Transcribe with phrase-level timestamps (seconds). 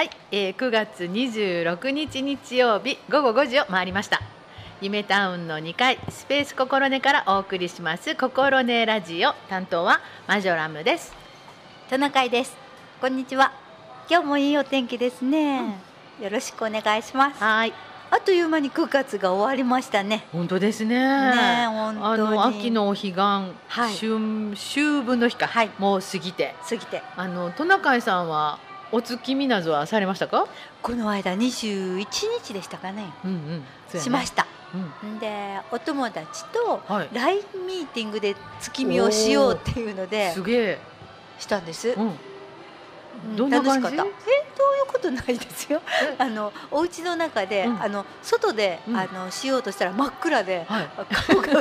[0.00, 4.22] はい、えー、9月26日日曜日午後5時を回りました。
[4.80, 9.34] 夢タウンの2階スペースココロネからお送りしますココロネラジオ。
[9.50, 11.12] 担当はマジョラムです。
[11.90, 12.56] トナカイです。
[12.98, 13.52] こんにちは。
[14.08, 15.78] 今日もいいお天気ですね、
[16.18, 17.44] よろしくお願いします。
[17.44, 17.74] はい。
[18.10, 20.24] あっという間に9月が終わりましたね。
[20.32, 20.96] 本当ですね。
[20.96, 22.06] ね本当に。
[22.06, 23.54] あの秋のお彼岸、はい。
[23.68, 25.70] 春秋分の日か、はい。
[25.78, 26.54] もう過ぎて。
[26.66, 27.02] 過ぎて。
[27.18, 28.58] あのトナカイさんは
[28.92, 30.46] お月見などはされましたか？
[30.82, 32.06] この間21
[32.42, 33.04] 日でしたかね。
[33.24, 33.64] うんうん。
[33.92, 34.00] ね。
[34.00, 34.46] しました。
[35.02, 35.18] うん。
[35.18, 37.08] でお友達とはい。
[37.12, 40.78] LINE ミーティングで月見をしようっていうのですげえ。
[41.38, 42.12] したんです、うん
[43.24, 43.36] うん。
[43.36, 43.82] どんな感じ？
[43.82, 44.10] 楽しかった。
[44.10, 44.10] え
[44.56, 45.80] どういうことないですよ。
[46.18, 47.82] あのお家の中で、うん。
[47.82, 48.96] あの外で、うん。
[48.96, 50.88] あのしようとしたら真っ暗ではい。
[51.28, 51.60] 顔が映ら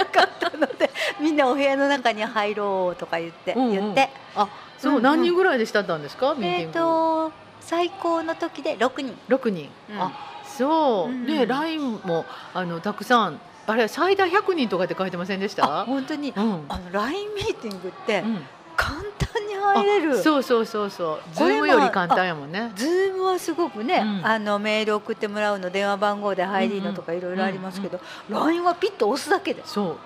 [0.00, 3.72] なかったので みんなお部屋の中に入ろうとか言って、うんうん。
[3.72, 4.10] 言って。
[4.36, 4.48] あ
[4.78, 5.02] そう、うんうん。
[5.02, 6.34] 何人ぐらいでしたったんですか？
[6.34, 9.18] ミーテえっ、ィング、と最高の時で6人。
[9.28, 10.00] 六人、うん。
[10.00, 10.12] あ
[10.44, 12.24] そう、うんで LINE も
[12.54, 13.40] あのたくさん。
[13.66, 15.80] あれ最大100人とかって書いてませんでした？
[15.82, 16.32] あ本当に。
[16.34, 16.64] うん。
[16.68, 18.46] あの LINE ミーティングってうん
[18.80, 21.34] 簡単に入れる、あそうそうそうそう。
[21.34, 22.72] ズームより簡単やもんね。
[22.74, 24.26] ズームはすごくね、うん。
[24.26, 28.00] あのメール送ってもらうの電話番号で入りのとかいろいろありますけど、
[28.30, 29.62] LINE はピッと押すだけで。
[29.66, 29.98] そ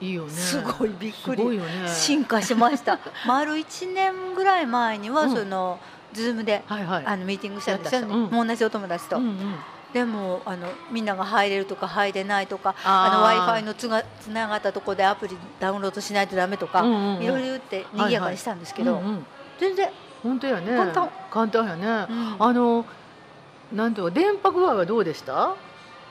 [0.00, 0.04] う。
[0.04, 0.30] いいよね。
[0.30, 1.44] すごいびっくり。
[1.58, 1.62] ね。
[1.88, 3.00] 進化しました。
[3.26, 5.36] 丸1年ぐらい前にはうん。
[5.36, 5.80] その、
[6.12, 7.06] ズームではいはい。
[7.06, 8.22] あのミーティングしたんですよ、やったうん。
[8.30, 9.54] もう同じお友達と、うんうん
[9.92, 19.26] でもあのみんなが入れるとか入れないとか w i f i のつがつながったところでアプリダウンロードしないとダメとか、いろいろ言って賑やかにしたんですけど、うんうん
[19.58, 19.90] 全然、
[20.24, 20.76] 本当やね。
[20.76, 21.10] 簡単。
[21.30, 22.36] 簡単やね、うん。
[22.40, 22.84] あの
[23.72, 25.54] なんていうの電波具合はどうでした、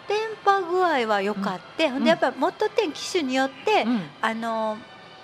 [0.07, 4.77] 電波具合は良かって、ほんでやっぱりモッド10機種によって、うん、あの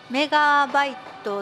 [0.10, 0.98] メガバイト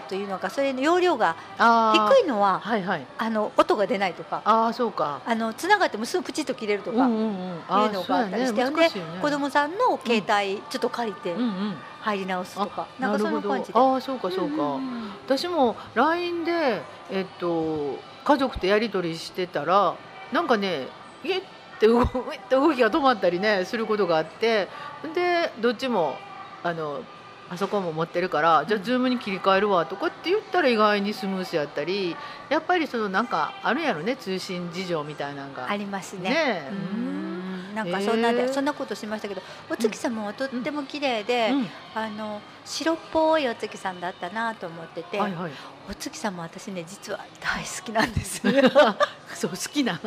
[0.07, 13.79] というのかそれの容量が低いのははいはいあの音が出ないとかああそうかあのつながってもすぐプチッと切れるとか、うんうんいうのがあったりしてそうやねしね子供さんの携帯ちょっと借りてうんうん入り直すとか、なんかそんな感じで。
[13.79, 19.95] ああそうかそうか、んん私も LINE でえっと家族とやり取りしてたら
[20.31, 20.87] なんかね
[21.23, 21.41] イエっ
[21.79, 22.09] て動いっ
[22.47, 24.67] て動きが止まったりねすることがあって
[25.15, 26.15] でどっちも
[26.63, 27.01] あの
[27.49, 32.15] パソコンも持ってるからじゃあうんズームに切り替えるわとかって言ったら意外にスムースやったり
[32.49, 36.29] やっぱりそのなんかあるやろね通信事情みたいなのがありますね。
[36.29, 36.71] ねえ。
[36.71, 37.75] うん。
[37.75, 38.53] なんかそんなで、へえ。
[38.53, 41.67] そんなことしましたけどお月様はとっても綺麗で、うん。
[41.93, 45.51] あの白っぽいお月さんだったなと思ってて、はいはい。
[45.89, 48.41] お月様私ね実は大好きなんです。
[49.35, 49.99] そう好きな。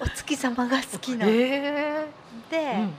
[0.00, 1.26] お月様が好きな。
[1.26, 2.94] んへで、えうん。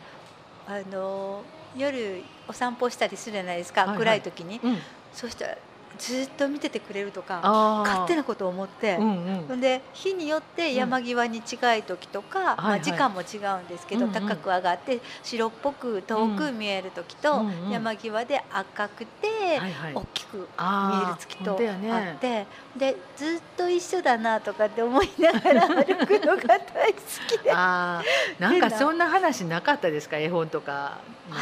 [0.68, 1.44] あの
[1.78, 3.98] 夜お散歩したりするじゃないですか、はいはい。
[4.00, 4.60] 暗い時に。
[4.64, 4.78] うん。
[5.14, 5.56] そしたら
[5.98, 7.40] ずっと見ててくれるとか
[7.86, 9.62] 勝手なことを思って、うんうん。
[9.62, 12.72] で日によって山際に近い時とか、まあ、はい。
[12.72, 14.14] はい時間も違うんですけど、うんうん。
[14.14, 17.48] 高く上がって白っぽく遠く見える時と、うん。
[17.48, 19.28] うん山際で赤くて、
[19.58, 19.94] はいはい。
[19.96, 21.60] 大きく見える月と
[21.92, 22.46] あって、
[22.78, 27.52] でずっと一緒だなとかって思いながら歩くのが大好きで。
[27.54, 30.18] あーなんかそんな話なかったですか？
[30.18, 30.98] 絵本とか
[31.30, 31.34] お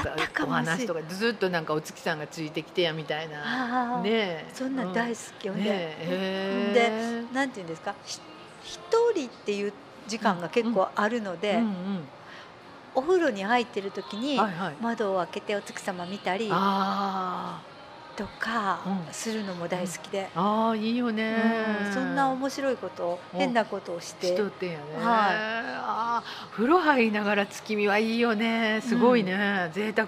[0.47, 0.99] 話とか。
[1.09, 3.99] ずっとなんかお月さんがついてきてやみたいな。
[4.01, 4.45] ねえ。
[4.53, 5.63] そんな大好好きよね。
[5.63, 5.69] ね
[6.01, 6.71] え。
[6.73, 7.95] でへえなんていうんですか？
[8.05, 8.19] ひ
[8.63, 8.79] 一
[9.15, 9.73] 人っていう
[10.07, 11.73] 時間が結構あるので、うんうん
[12.95, 14.39] お風呂に入ってる時に
[14.79, 17.59] 窓を開けてお月様見たりあ
[18.15, 19.13] とかうん。
[19.13, 21.35] するのも大好きで、ーあーいいよね。
[21.87, 24.27] うんそんな面白いことお変なことをして。
[24.27, 25.03] しとってんやね、はい。
[25.05, 28.81] あー風呂入りながら月見はいいよね。
[28.81, 30.07] すごいね、贅沢。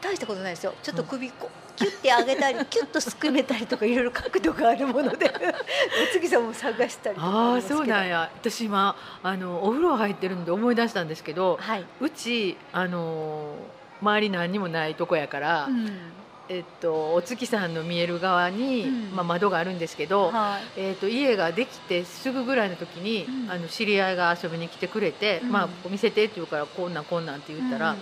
[0.00, 0.74] 大したことないですよ。
[0.82, 5.26] ちょっと首こうキュッて上げたりキュッとすくめたりとかいろいろ角度があるもので。
[5.32, 8.30] お月様を探したりとかあそうなんや。
[8.34, 13.54] 私今あのお風呂入ってるんで思い出したんですけどはい、うちあの
[14.00, 16.12] 周り何にもないとこやから、うん
[16.52, 19.16] えっと、お月さんの見える側に、うん。
[19.16, 20.80] まあ、窓があるんですけど、はい。
[20.80, 23.50] えっと、家ができてすぐぐらいの時に、うん。
[23.50, 25.50] あの知り合いが遊びに来てくれて「うん。
[25.50, 27.98] まあ、見せて」って言うから「こんなんこんなん」って言ったら、うん。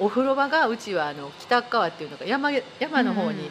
[0.00, 3.50] お風呂場がうちはあの北側っていうのが山山の方にう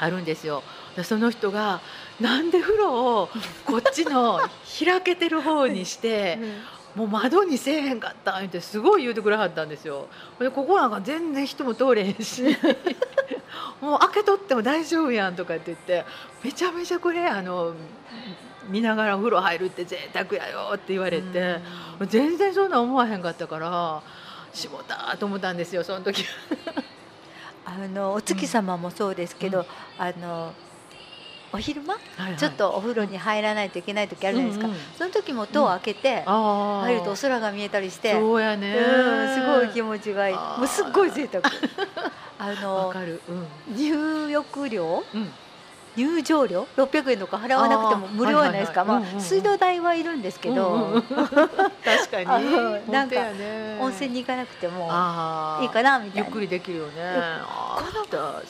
[0.00, 0.62] あるんですよ。
[0.94, 1.80] でその人が
[2.20, 3.28] なんで風呂を
[3.66, 4.38] こっちの
[4.84, 6.38] 開けてる方にして
[6.94, 10.08] もう窓にせえへんかったってすごい言うてくれはったんですよ。
[10.38, 12.44] でここなんか全然人も通れへんし
[13.80, 16.04] もう開けとっても大丈夫やんとかって言って
[16.42, 17.74] めちゃめちゃこれあの
[18.68, 21.60] 見ながらお風呂入るって贅沢やよって言われて、
[22.06, 24.02] 全然そんな思わへんかったから
[24.52, 26.24] しもたと思ったんですよその時。
[27.64, 29.66] あのお月様もそうですけど、うん
[29.98, 30.52] あの
[31.52, 31.94] お昼間？
[31.94, 32.36] はいはい。
[32.36, 38.74] ちょっとお風呂に入らないといけない時あるじゃないですか、うんうんその時も戸を開けて入るとお空が見えたりして、そうやね。
[38.76, 40.34] うんすごい気持ちがいい。
[40.34, 41.42] もうすっごい贅沢。
[42.38, 43.20] あわのかる。
[43.28, 43.76] うん。
[43.76, 45.04] 入浴料？
[45.14, 45.32] うん。
[45.96, 49.14] 入場料？600円とか払わなくても無料じゃないですか、まあはいはい。
[49.14, 49.20] はいうんうんうん。
[49.22, 51.02] 水道代はいるんですけど、うんうん
[51.82, 52.26] 確かに。
[52.92, 54.84] なんかね温泉に行かなくても
[55.62, 56.26] いいかなみたいな。
[56.26, 56.92] ゆっくりできるよね。
[57.76, 58.42] この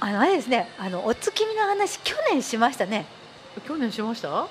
[0.00, 0.68] あのあれですね。
[0.78, 3.06] あのお月見の話去年しましたね。
[3.66, 4.46] 去年しました？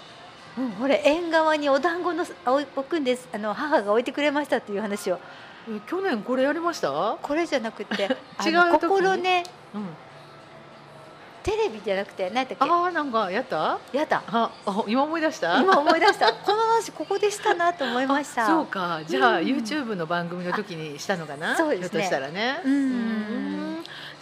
[0.58, 3.28] うん、これ縁側にお団子のあ置くんです。
[3.34, 5.20] あの母が置いてくれましたっていう話を。
[5.68, 7.18] え去年これやりました？
[7.22, 9.86] これじゃなくてあ 違う心ねうん。
[11.42, 12.72] テレビじゃなくて何やったっけ？
[12.72, 13.80] ああなんかやった？
[13.94, 15.60] やだああ今思い出した？
[15.62, 16.32] 今思い出した。
[16.46, 18.46] この話ここでしたなと思いました。
[18.46, 19.00] そうか。
[19.08, 19.46] じゃあ、うん。
[19.46, 21.56] YouTube の番組の時にしたのかな？
[21.58, 21.90] そうですね。
[21.90, 22.62] ひょっとしたらね。
[22.64, 22.74] うん。
[22.74, 22.76] う
[23.66, 23.69] ん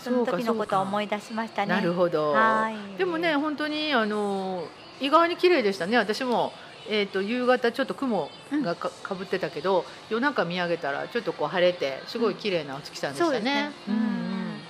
[0.09, 1.67] その時のことを思いい出しましたね。
[1.69, 2.31] なるほど。
[2.31, 2.97] はい。
[2.97, 4.67] でもね本当にあの
[4.99, 5.97] 意外に綺麗でしたね。
[5.97, 6.51] 私も
[6.89, 8.29] えー、と夕方ちょっと雲
[8.63, 13.29] がかかぶってたけど、夜中見上げたらちょっとこう晴れてすごい綺麗なお月さんでしたね。
[13.29, 13.71] そうですね。
[13.89, 14.01] うんうん。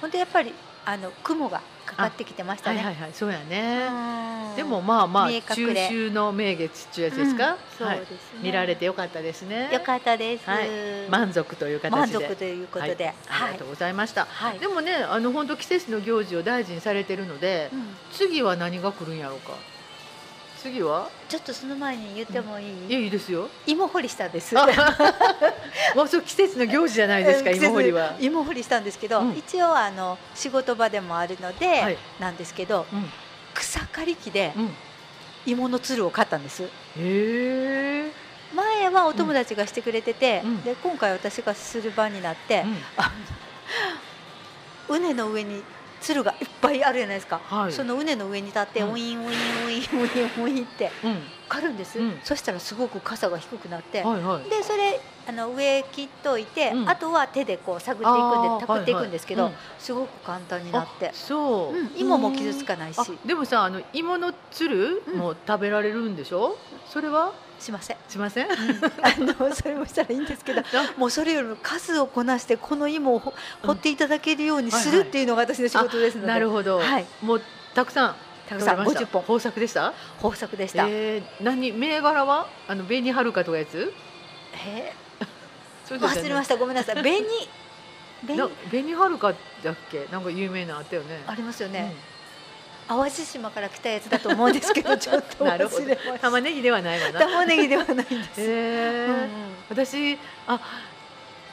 [0.01, 0.51] 本当やっぱり
[0.85, 1.61] あの雲が
[1.97, 2.77] かかってきてましたね。
[2.77, 3.87] はいはいはいそうやね。
[3.89, 8.17] うんでもまあまあ中秋の名月っていうやつですか、うんそうはいですね。
[8.41, 9.69] 見られてよかったですね。
[9.71, 10.49] よかったです。
[10.49, 10.67] はい
[11.09, 14.25] 満足という形で満足ということで、はい、ありがとうございました。
[14.25, 14.59] はい。
[14.59, 19.53] でもねあの本当季節の行事を大事にされてるので、うん次は何が来るんやろうか。
[20.61, 21.09] 次は？
[21.29, 22.65] ちょっとその前に言ってもいい？
[22.89, 23.47] いやいいですよ。
[23.65, 24.57] 芋掘りしたんです。
[24.57, 24.67] あ
[25.95, 28.15] もうそう季節の行事じゃないですかうん芋掘りは。
[28.19, 33.05] 芋掘りしたんですけど、うん一応あの仕事場でもあるので、はいなんですけどうん
[33.53, 34.69] 草刈り機でうん。
[35.45, 36.63] 芋のつるを買ったんです。
[36.63, 38.11] へえ。
[38.53, 42.77] 前はお友達がしてくれてて、うんで今回私がする番になって、うん
[44.89, 45.61] 畝の上に
[46.01, 47.71] つるがいっぱいあるじゃないですか、はい。
[47.71, 48.89] その畝の上に立って、うん。
[48.89, 51.23] ウィンウィンウィンウィンウィンってうん。
[51.49, 52.19] 刈るんです、うん。
[52.23, 54.49] そしたらすごくかさが低くなって、はいはい。
[54.49, 56.89] でそれあの上切っといて、うん。
[56.89, 59.61] あとは手でこう探っていくんでたくっていくんですけど、はいはい。
[59.79, 61.09] すごく簡単になって。
[61.09, 62.99] あ、そう、うん芋も傷つかないし。
[62.99, 65.17] あでもさあの芋のつるうん。
[65.17, 67.33] も食べられるんでしょ、それは？
[67.59, 67.97] しません。
[68.09, 68.47] しません？
[68.51, 68.55] あ
[69.19, 70.61] のそれもしたらいいんですけど
[70.97, 73.33] もうそれよりも数をこなしてこの芋をほ
[73.63, 77.05] 掘っていただけるようにするっていうのが私の仕事ですので、なるほど、はい。
[77.21, 77.41] もう
[77.73, 78.15] たくさん
[78.47, 79.21] たくさん取れました？50本。
[79.23, 79.93] 豊作でした？
[80.17, 81.71] 豊作でした、えー、何？
[81.73, 82.47] 銘柄は？
[82.67, 83.91] あの紅はるかとかやつ？
[84.65, 85.07] えー
[85.99, 86.57] 忘れましした。
[86.57, 86.95] ごめんなさい。
[87.01, 87.23] 紅
[88.25, 88.49] 紅。
[88.69, 89.33] 紅はるか
[89.63, 90.05] だっけ？
[90.11, 91.23] なんか有名なのあったよね。
[91.27, 91.95] ありますよね、
[92.87, 95.85] 淡路島から来たやつだと思うんですけど ちょっとなるほど。
[96.21, 97.19] 玉ねぎではないわな。
[97.19, 99.07] 玉ねぎではないんです、えー。
[99.07, 99.13] うん。
[99.13, 99.29] うん
[99.69, 100.17] 私
[100.47, 100.59] あ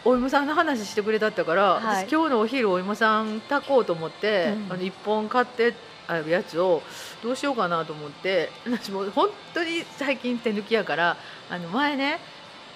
[0.05, 2.07] お芋さんの話してくれたったから、はい。
[2.07, 4.73] 私今日のお昼お芋さん炊こうと思って、うん。
[4.73, 5.75] あの一本買って
[6.07, 6.83] あるやつを
[7.23, 11.17] どうしようかなと思って 私もう本当に最近手抜きやから
[11.51, 12.21] あの前ね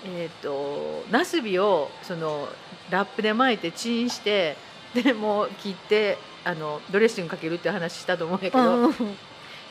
[0.04, 2.48] えっ、とナスビをその
[2.88, 4.56] ラップで巻いてチンして
[4.94, 6.16] でもう切って
[6.48, 8.84] あのドレッシングかけるって話したと思うんやけど、うん。
[8.86, 8.92] うん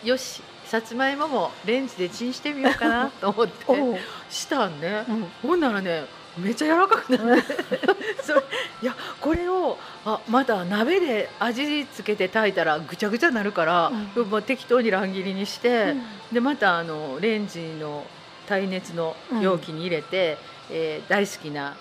[0.04, 5.04] よしさつまいももレンジでチンしてみようかなと思ってしたんね。
[5.10, 5.26] うん。
[5.42, 6.04] ほんならね
[6.38, 7.54] めっちゃ柔らかくなって
[8.84, 14.30] いやこれをあまた鍋で味付けて炊いたらぐちゃぐちゃになるから、うん。
[14.30, 16.04] もう適当に乱切りにして、うん。
[16.32, 18.06] でまたあのレンジの
[18.46, 20.38] 耐熱の容器に入れて、
[20.70, 21.76] えー大好きなあの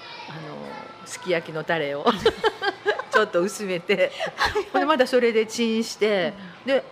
[1.04, 2.04] すき焼きのタレを
[3.16, 4.12] ちょっと薄めて。
[4.74, 6.34] ほんでまたそれでチンして、
[6.66, 6.84] で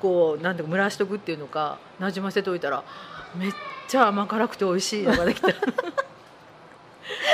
[0.00, 2.82] こうなんていうか蒸らしとくっていうのかなじませといたら
[3.36, 3.52] めっ
[3.86, 5.48] ちゃ甘辛くて美味しいのができた。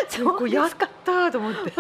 [0.09, 0.71] そうやっ
[1.05, 1.73] たと思って。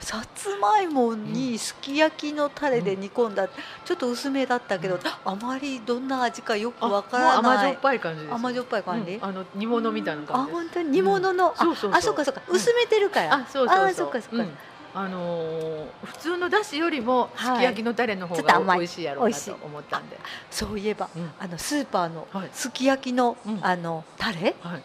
[0.00, 5.00] さつまいもにすき焼きのタレで煮込んだ、ちょっと薄めだったけど、うん。
[5.24, 7.36] あまりどんな味かよくあわからない。
[7.38, 8.26] 甘じょっぱい感じ。
[8.30, 9.24] 甘じょっぱい感じ、うん。
[9.24, 10.54] あの煮物みたいなあ感じです。
[10.54, 11.92] 本当に煮物の、そうそうそう。
[11.92, 13.34] ああそうかそうか、うん薄めてるから。
[13.34, 13.86] あ、そうそうそう。
[13.86, 14.58] あそっかそっか、うん
[14.94, 17.58] あのー普通のだしよりもすはい。
[17.58, 20.18] き焼きのタレの方が美味しいやろうなと思ったんで。
[20.50, 21.30] そういえばうん。
[21.38, 22.50] あのスーパーのはい。
[22.52, 23.58] すき焼きの、うん。
[23.64, 24.54] あのタレ？
[24.60, 24.82] はい。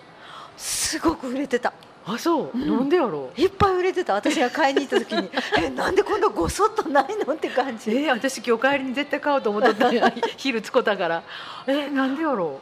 [0.58, 1.74] すごく売れてた。
[2.06, 2.52] あ、そう。
[2.54, 2.68] うん。
[2.78, 3.42] なんでやろう？
[3.42, 4.14] いっぱい売れてた。
[4.14, 5.32] 私が買いに行った時に。
[5.58, 7.34] えなんでこんなごそっとないの？
[7.34, 7.92] って感じ。
[7.92, 9.90] えー、私今日帰りに絶対買おうと思っとった
[10.38, 11.24] 昼つこたから。
[11.68, 12.60] えー、なんでやろ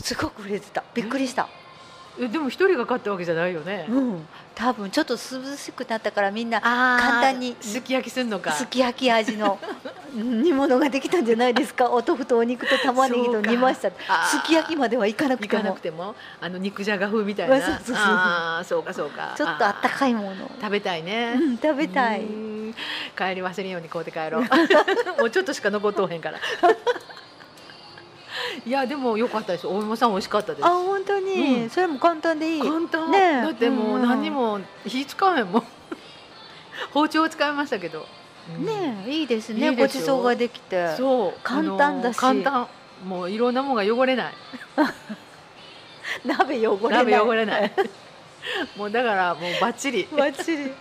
[0.00, 0.82] すごく売れてた。
[0.94, 1.42] びっくりした。
[1.44, 1.46] う。
[1.46, 1.57] え
[2.18, 3.86] でも一人が買ったわけじゃないよね。
[3.88, 8.50] うん多分ちょっと涼しくなったからみんな簡単にすき焼きすんのか。
[8.50, 9.56] すき焼き味の
[10.12, 11.88] 煮物ができたんじゃないですか？
[11.90, 13.90] お豆腐とお肉と玉ねぎと煮ました
[14.26, 16.16] すき焼きまではいかなくて行かなもくても？
[16.40, 17.60] あの肉じゃが風みたいな。
[17.60, 19.34] そうそうそうああ、そうかそうか。
[19.36, 19.90] ちょっとあったい。
[19.92, 21.34] かいものを食べたいね。
[21.36, 22.74] うん食べたいうん
[23.16, 24.42] 帰り忘れんように買うて帰ろう
[25.20, 26.38] もうちょっとしか残っとうへんから
[28.66, 29.66] いやでも良かったです。
[29.66, 30.64] お芋さん美味しかったです。
[30.64, 31.70] あ本当に、うん。
[31.70, 32.62] それも簡単でいい。
[32.62, 33.42] 簡単、ねえ。
[33.42, 35.64] だってもう何にも火使わへんもん。
[36.92, 38.06] 包丁を使いましたけど、
[38.58, 38.66] うん。
[38.66, 39.70] ねえいいですね。
[39.70, 40.94] いいでごちそうができて。
[40.96, 41.40] そう。
[41.42, 42.16] 簡単だし。
[42.16, 42.68] 簡単。
[43.04, 44.32] もういろんなものが汚れない。
[46.24, 47.04] 鍋汚れない。
[47.04, 47.72] 鍋汚れない。
[48.76, 50.08] もうだからもうバッチリ。
[50.16, 50.72] バッチリ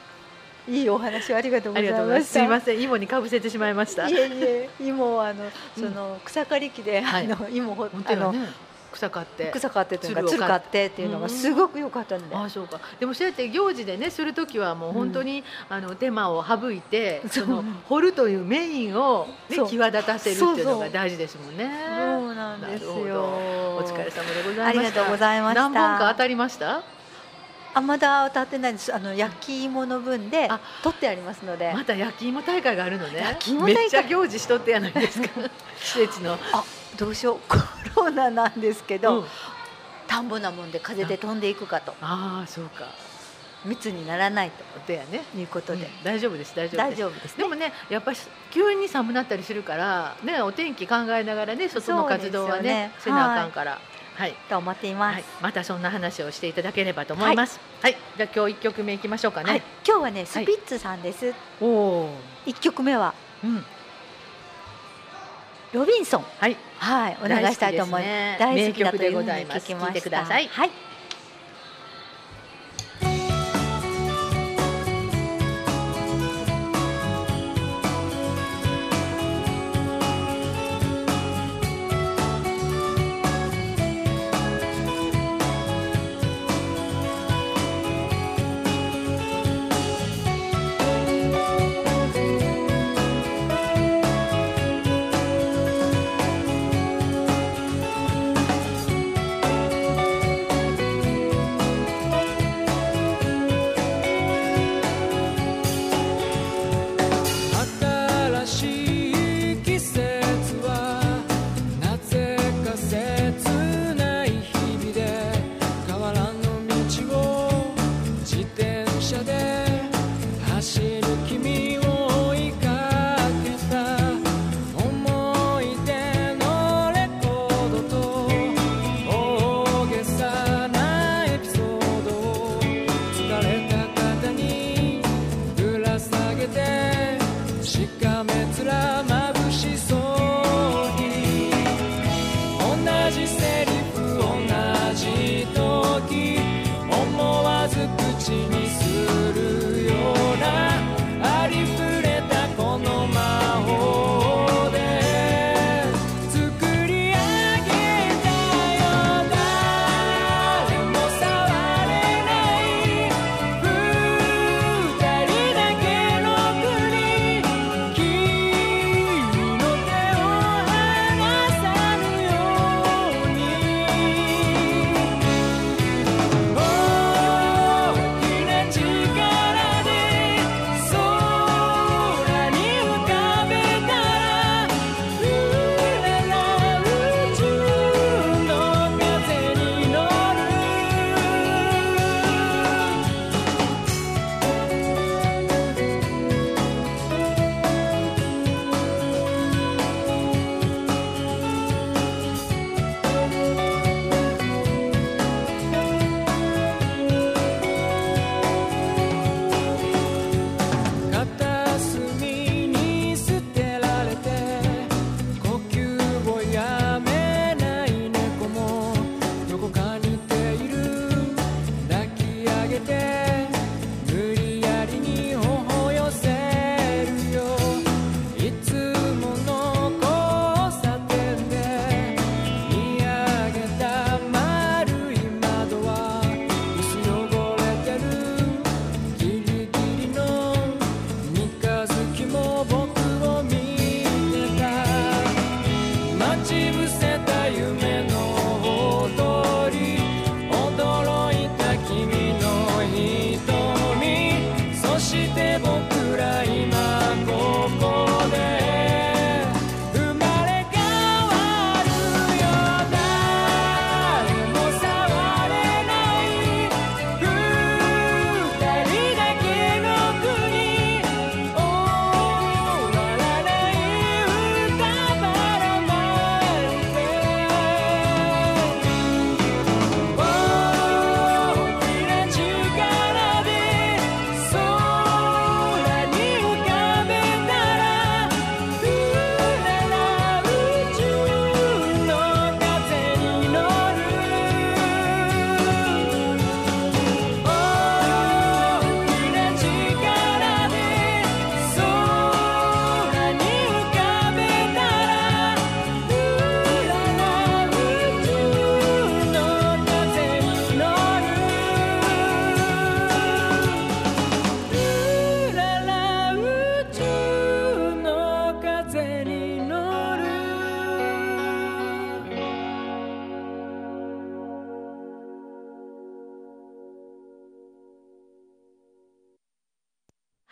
[0.68, 2.82] いいお話ありがとうございますすましたいません。
[2.82, 4.08] 芋にかぶせてしまいました。
[4.10, 4.70] いえいえ。
[4.82, 5.46] 芋はあの
[5.76, 7.32] その草刈り機で、はい。
[7.32, 8.34] あの芋ほあの
[8.92, 12.80] 草買って草刈ってというかつるをつる買ってっていうのがすごく良かったんで、ああそうか。
[13.00, 21.70] でもそうやって行事でねする時はもう本当に、あの手間を省いてその掘るというメインを、ね際立たせるっていうのが大事ですもんね。
[21.96, 22.92] そうなんですよ。
[22.94, 24.66] お疲れ様でございました。
[24.66, 25.70] ありがとうございました。
[25.70, 26.97] 何本か当たりました？
[27.78, 28.94] あまだ当たってないです。
[28.94, 31.72] あの焼き芋の分であ取ってありますので。
[31.74, 33.20] また焼き芋大会があるのね。
[33.20, 33.76] 焼き芋大会。
[33.76, 35.30] めっちゃ行事しとってやないですか？
[35.80, 36.64] 季節の、あ
[36.98, 37.40] どうしよう。
[37.94, 39.28] コロナなんですけど、うん。
[40.08, 41.94] 田んぼなもんで風で飛んでいくかと。
[42.02, 42.86] ああそうか。
[43.66, 44.52] 密にならない
[44.88, 45.20] だよね。
[45.34, 46.04] ということで、うん。
[46.04, 47.00] 大丈夫です大丈夫大です。
[47.00, 47.44] 丈夫ですね。
[47.44, 48.18] でもねやっぱり
[48.52, 52.92] 急に寒なったりするからねお天気考えながらね外の活動はねね。
[53.00, 53.72] せなあかんから。
[53.72, 53.82] はい、
[54.50, 57.60] と思っています、はい、またそんな話をしていただければと思います。
[57.82, 59.54] はい、じゃあ今日一曲目いきましょうかはい。
[59.54, 62.10] ね、今日はねスピッツさんです、おお
[62.46, 63.66] 一曲目はうん。
[65.74, 66.26] ロビンソン。
[66.40, 66.56] はい。
[66.78, 67.18] はい。
[67.24, 68.40] お願いしたいと思います。
[68.40, 69.76] 大大好きだというふうに聞きました。
[69.76, 70.48] 聞いてください。
[70.48, 70.72] はい「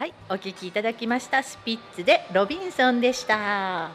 [0.05, 3.89] はい、お聞きいただきましたスピッツでロビンソンでした。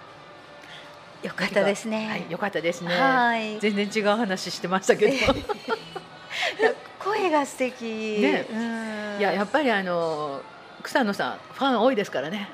[1.22, 2.08] よかったですね。
[2.08, 2.92] はい、よかったですね。
[2.92, 5.12] はい全然違う話してましたけど。
[6.98, 7.84] 声が素敵。
[8.20, 10.42] ねうんいや、やっぱりあの
[10.82, 12.48] 草野さんファン多いですからね。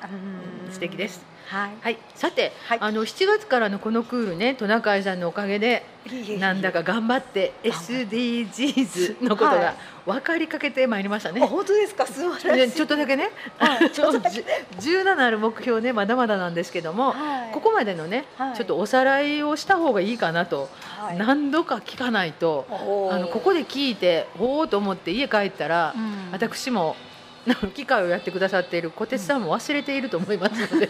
[0.66, 1.25] うん素敵です。
[1.46, 1.70] はい。
[1.80, 2.78] はい、さて、はい。
[2.80, 5.85] あの7月からのこのクールね、トナカイさんのおかげで
[6.38, 9.74] なんだか頑張って SDGs のことはがい。
[10.06, 11.40] 分かりかけてまいりましたね。
[11.42, 12.06] あ本当ですか？
[12.06, 12.68] 素晴らしい。
[12.68, 13.90] ねちょっとだけね、はい。
[13.94, 14.44] ちょっとじ
[14.78, 17.52] 17ある目標ねまだまだなんですけども、はい。
[17.52, 18.56] ここまでのね、はい。
[18.56, 20.68] ちょっとおさらいをした方がいいかなと、
[21.00, 21.16] はい。
[21.16, 22.66] 何度か聞かないと、
[23.11, 26.32] あのここで聞いておおと思って家帰ったら、うん。
[26.32, 26.96] 私も
[27.74, 30.88] 機械をやってくださっている小鉄さんも忘れていると思いますので、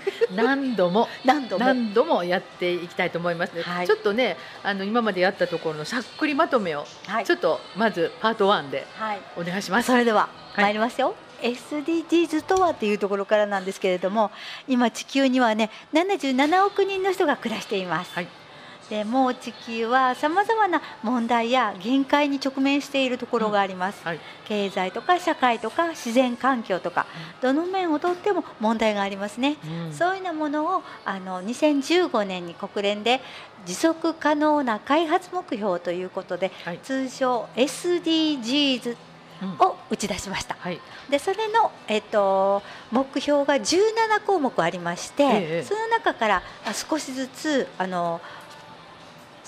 [0.34, 1.64] 何度も何度も。
[1.64, 9.20] 何度もやっていきたいと思いますはいちょっとねあの今までやったところのさっくりまとめを、はいちょっとまずパート1ではい。
[9.36, 9.86] お願いします。
[9.86, 11.14] それでははい参りますよ。
[11.42, 14.30] SDGs とはっていうところからなんですけれども
[14.68, 18.41] 今地球にはね77億人の人が暮らしています、はい
[18.90, 24.20] でもう地球はさまざまな問題や限界に直面しているところがあります、はい。
[24.46, 27.06] 経済とか社会とか自然環境とか。
[27.40, 29.92] どの面をとっても問題がありますね、うん。
[29.92, 33.20] そういうようなものをあの2015年に国連で
[33.64, 36.78] 持続可能な開発目標ということで、はい。
[36.82, 38.96] 通称 SDGs
[39.42, 39.48] うん。
[39.58, 40.56] を打ち出しました。
[40.60, 40.80] はい。
[41.10, 45.28] でそれの、えっと、目標が17項目ありまして、え
[45.60, 45.64] え。
[45.64, 48.20] その中からあ少しずつあの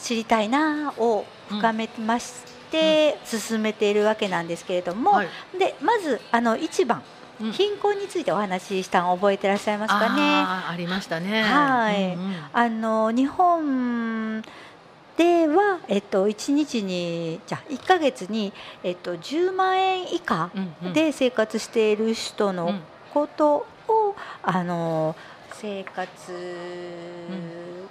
[0.05, 2.35] 知りたいなを深めまし
[2.71, 5.29] て、進めているわけなんですけれども、はい。
[5.59, 7.03] でまずあの1番、
[7.41, 7.53] うん。
[7.53, 10.45] 貧困についてお話ししたの覚えてらっしゃいますかね。
[10.71, 11.43] ありましたね。
[11.43, 12.15] はい。
[12.15, 12.35] うんうん。
[12.53, 14.43] あの日本
[15.17, 20.93] では、えっと、1日にじゃあ1ヶ月に、えっと、10万円以下うんうん。
[20.93, 22.81] で生活している人のうん。
[23.15, 25.17] ことを、あの
[25.53, 26.11] 生活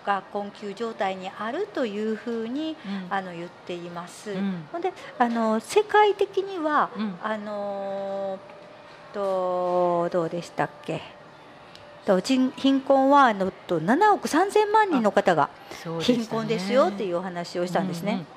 [0.05, 4.31] が困窮状態にあるというふうにうんあの言っています。
[4.31, 8.39] うんほんであの世界的にはうんあの
[9.13, 11.01] とどうでしたっけ
[12.05, 15.49] と人貧困はあのと7億3000万人の方が
[16.01, 18.11] 貧困ですよっていうお話をしたんですね。
[18.13, 18.27] うんうん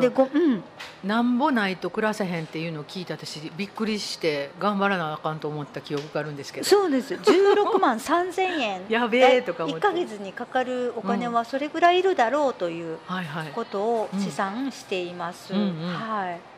[0.00, 0.62] でごうん、
[1.04, 6.66] なんぼないと暮らせへんっていうのを聞いて私びっくりして頑張らなあかんと思った記憶があるんですけど。
[6.66, 7.14] そうです。
[7.14, 8.80] 16万3000円。
[8.88, 13.52] やべえとか思っ1てヶ月にかかるお金はそれぐらいいるだろうというはいはい。
[13.54, 15.52] ことを試算しています。
[15.52, 16.55] はい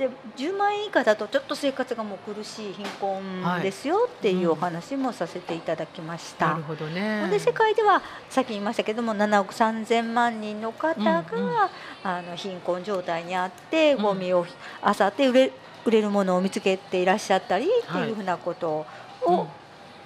[0.00, 0.08] で
[0.38, 6.52] 10万円以下だとちょっと生活がもう苦しい貧困ですよっていうお話もさせていただきました。
[6.52, 7.28] なるほどね。
[7.30, 11.54] で世界ではさっき言いましたけども7億3000万人の方が、うんうん。
[12.02, 14.02] あの貧困状態にあってうん。
[14.02, 15.52] ゴミを漁って売れ
[15.84, 18.86] 売れるものを見つけていらっしゃったりってはいいうふうなこと
[19.26, 19.48] うんを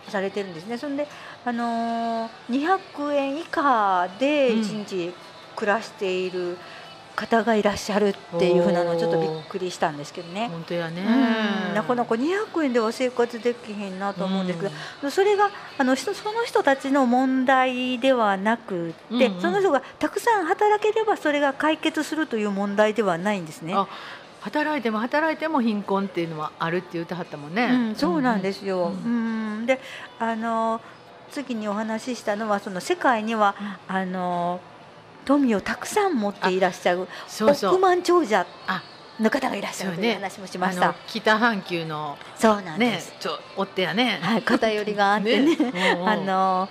[0.09, 0.77] されてるんですね。
[0.77, 1.07] そんで、
[1.45, 4.61] あのー200円以下でうん。
[4.61, 5.15] 1日
[5.55, 6.59] 暮らしている
[7.14, 10.48] 方がいらっしゃるっていうふうなのちょっとびっくりしたんですけどね。
[10.48, 11.03] 本当やね。
[11.68, 11.74] うん。
[11.74, 14.68] なかなか200円では生活できへんなと思うんですけ
[15.03, 19.40] ど、それがあの人その人たちの問題ではなくて、うんうん。
[19.40, 23.74] その人がたくさん働ければそれが解決するという問題ではないんですね。
[23.74, 23.87] あ
[24.40, 28.88] 働いても働いても貧困っていうのはあるって言ってはったもんね、うん、そうなんですよ。
[28.88, 29.62] ううん。
[29.62, 29.81] んで
[30.18, 30.83] あの
[31.31, 33.55] 次にお話ししたのはその世界には、
[33.88, 34.61] あの
[35.25, 37.07] 富をたくさん持っていらっしゃる
[37.41, 38.83] 億万長者あ
[39.21, 40.85] の方がいらっしゃるという話もしました。
[40.87, 43.15] あの北半球のそうなんでねす。
[43.21, 44.19] ちょ追ってやね。
[44.21, 45.55] はい、偏りがあってね。
[45.59, 46.05] うんう。
[46.05, 46.69] んあの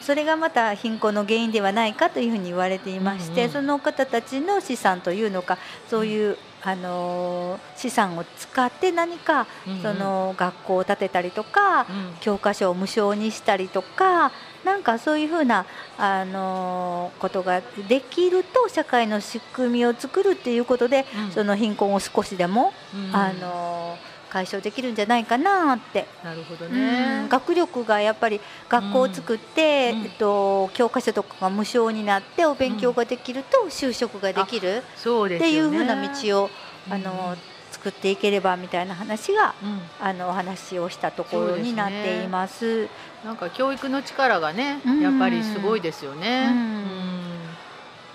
[0.00, 3.52] それがまた貧困の原因ではないかというふうに言われていまして、うんうん。
[3.52, 5.58] その方たちの資産というのか
[5.90, 9.82] そういう、あの資産を使って何か、うんうん。
[9.82, 12.14] その学校を建てたりとか、うん。
[12.20, 14.32] 教科書を無償にしたりとか
[14.66, 15.64] なんかそういうふうな、
[15.96, 21.30] あのことができると社会の仕組みを作るっていうことで、うん。
[21.30, 23.16] その貧困を少しでも、うん。
[23.16, 23.96] あの
[24.28, 26.06] 解消できるんじゃないかなって。
[26.24, 27.28] なるほどうねん。
[27.28, 30.02] 学力がやっぱり学校を作って、うん。
[30.02, 36.50] えっと、教科書とかが無償になってお勉強ができると就職ができるそうですっていうふうな道を
[36.90, 37.36] あの
[37.70, 39.80] 作っていければみたいな話がうん。
[40.00, 42.88] あのお話をしたところになっています。
[43.24, 45.00] なんか教育の力がねうん。
[45.00, 46.48] やっぱりすごいですよね。
[46.50, 46.84] うん。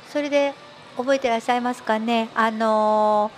[0.09, 0.53] それで
[0.97, 2.29] 覚えてらっしゃいますかね？
[2.35, 3.31] あの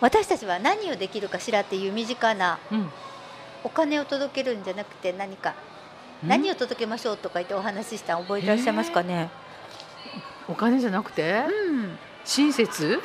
[0.00, 2.78] 私たちは何をできるかしらっていう身近なうん。
[2.78, 2.90] うん
[3.62, 5.52] お金を届けるんじゃなくて何か
[6.26, 9.28] 何を届けましょうとか言ってお話ししたの覚えてらっしゃいますかね、
[10.48, 11.44] お金じゃなくて？
[11.68, 13.02] うん、親切？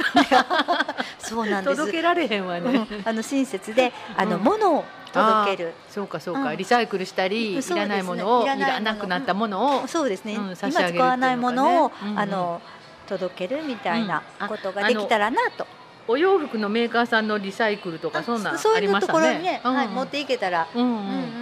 [1.20, 1.76] そうなんです。
[1.76, 3.04] 届けられへんわね、うん。
[3.04, 4.44] あの親切であの、うん。
[4.44, 5.74] 物を届ける。
[5.90, 6.58] そうかそうか、うん。
[6.58, 12.20] リサイクルしたり、いらないものをいいらなくなったものを、そうですね、うん差今使わないものを、うんうん。
[12.20, 12.62] あの
[13.08, 15.66] 届けるみたいなことができたらなと、
[16.08, 19.20] お洋服のメーカーさんのリサイクルとかそんなんそういうとありましたね。
[19.20, 20.90] ころにね、うんうんはい、持っていけたら、うんうん。
[20.90, 21.02] うんう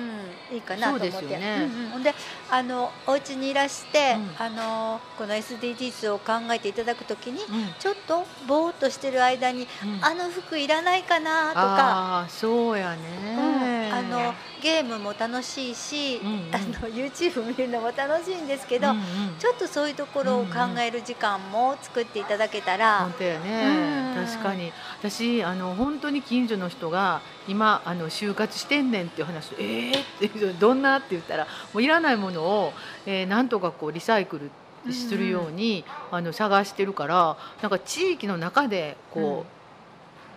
[0.10, 0.13] ん
[0.56, 1.38] いいかなと思って。
[1.38, 1.70] ね。
[1.72, 1.90] うんうん。
[1.92, 2.14] ほんで
[2.50, 4.46] あのお家にいらして、うん。
[4.46, 7.74] あのこの SDGs を考えていただくときにうん。
[7.80, 10.04] ちょっとぼーっとしてる間に、うん。
[10.04, 13.02] あの服いらないかなとか、あーそうやうん。
[13.02, 16.56] ね、あのゲームも楽しいし、うんうん。
[16.56, 19.04] あの YouTube 見るのも楽しいんですけど、うんうん。
[19.40, 24.26] ちょっとそういうところを考える時間も作っていただけたら、本当やね、うん。
[24.26, 24.72] 確かに。
[25.00, 32.74] 私あの本当に近所の人が今あの就活してんねんっていう話えー、ってどんなって言ったらもういらないものを、
[33.06, 34.40] えーなんとかこうリサイク
[34.86, 39.63] ルするように、あの探してるからなんか地域の中でこう、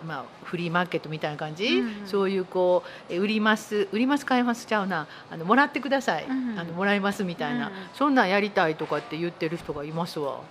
[0.05, 7.73] まあ、フリーマーケットみたいな感じ、うんそういうこうえ売ります売ります買いますちゃうなあのもらってください、うんあのもらいますみたいな、うん。
[7.93, 10.41] そんなんやりたいとかって言ってる人がいますわ。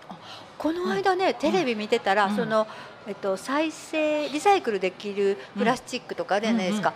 [0.59, 2.37] この間ね、テレビ見てたら、うん。
[2.37, 2.67] その、
[3.07, 6.95] えっと、再生リサイクルできるプラスチックとかあるじゃないですか、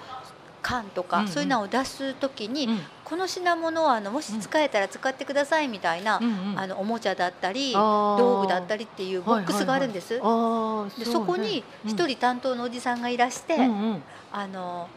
[0.62, 1.31] 缶とか、うんうん。
[1.31, 2.81] そういうのを出す時に、うん。
[3.05, 6.59] この品物はあのもし使えたら使ってくださいみたいな、うんうん。
[6.59, 10.14] あのおもちゃだったり道具だったりっていうボックスがあるんです。
[10.14, 10.31] はいはい。
[10.33, 13.68] はい、でそこに一人担当のおじさんがいらして、うんうん。
[13.68, 14.88] うんあの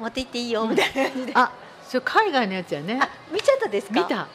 [0.00, 1.52] 持って行っていいよみたいな感じで、あ
[1.86, 2.98] それ海外のやつやね。
[3.00, 3.92] あ見ちゃったですか？
[3.92, 4.22] 見た。
[4.22, 4.28] あ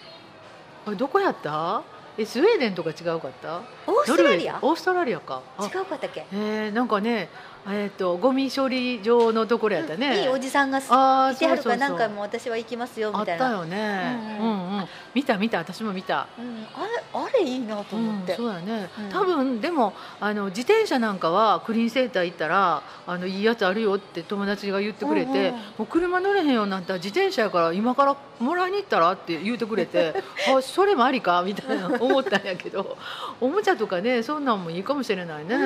[0.87, 1.81] れどこやった？
[2.17, 3.57] えスウェーデンとか違うかった？
[3.87, 4.59] オーストラリア？
[4.61, 5.41] オーストラリアか。
[5.57, 5.65] あ。
[5.65, 7.29] 違うかったっけ、えー、なんかね
[7.69, 13.35] えっ、とゴミ処理場のところやったね、いいおじさんがあーいてはるから何回も私は行きますよあみいな。
[13.35, 14.87] ったたよね、ううんんうん。
[15.13, 16.27] 見た見た私も見た。
[16.39, 19.09] うん、あれあれいいなと思って、うん、そうやね、うん。
[19.09, 25.53] 多分でもあの自転車なんかはクリーンセーター行ったらあのいいやつあるよって友達が言ってくれて、うんうん。
[25.53, 30.13] もう車乗れへんようになったら自転車やから今からもらいに行ったらって言うてくれて
[30.55, 32.97] あそれもありかみたいな思ったんやけど
[33.41, 35.57] おもちゃとかねそんなんもいいかもしれないね、う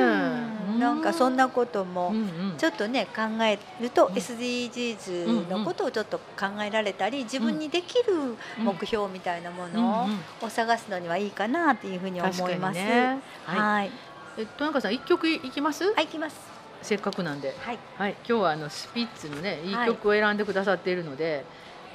[0.71, 0.79] ん。
[0.79, 2.55] なんかそんなことんうん。
[2.57, 4.13] ちょっとね考えるとうん。
[4.13, 10.07] SDGs のことをちょっと考えられたり自分にできる目標みたいなもうんの
[10.41, 10.47] うん。
[10.47, 12.79] を探すのにはいいかなっていうふうに思います。
[12.79, 13.19] にね。
[13.45, 13.91] はい、はい、
[14.37, 16.39] えっとなんかさん一曲いきます、はい、行きます。
[16.81, 17.55] せっかくなんで。
[17.59, 18.15] はい、はい。
[18.27, 19.71] 今日はあのスピッツのねい。
[19.71, 21.45] いはい曲を選んでくださっているので、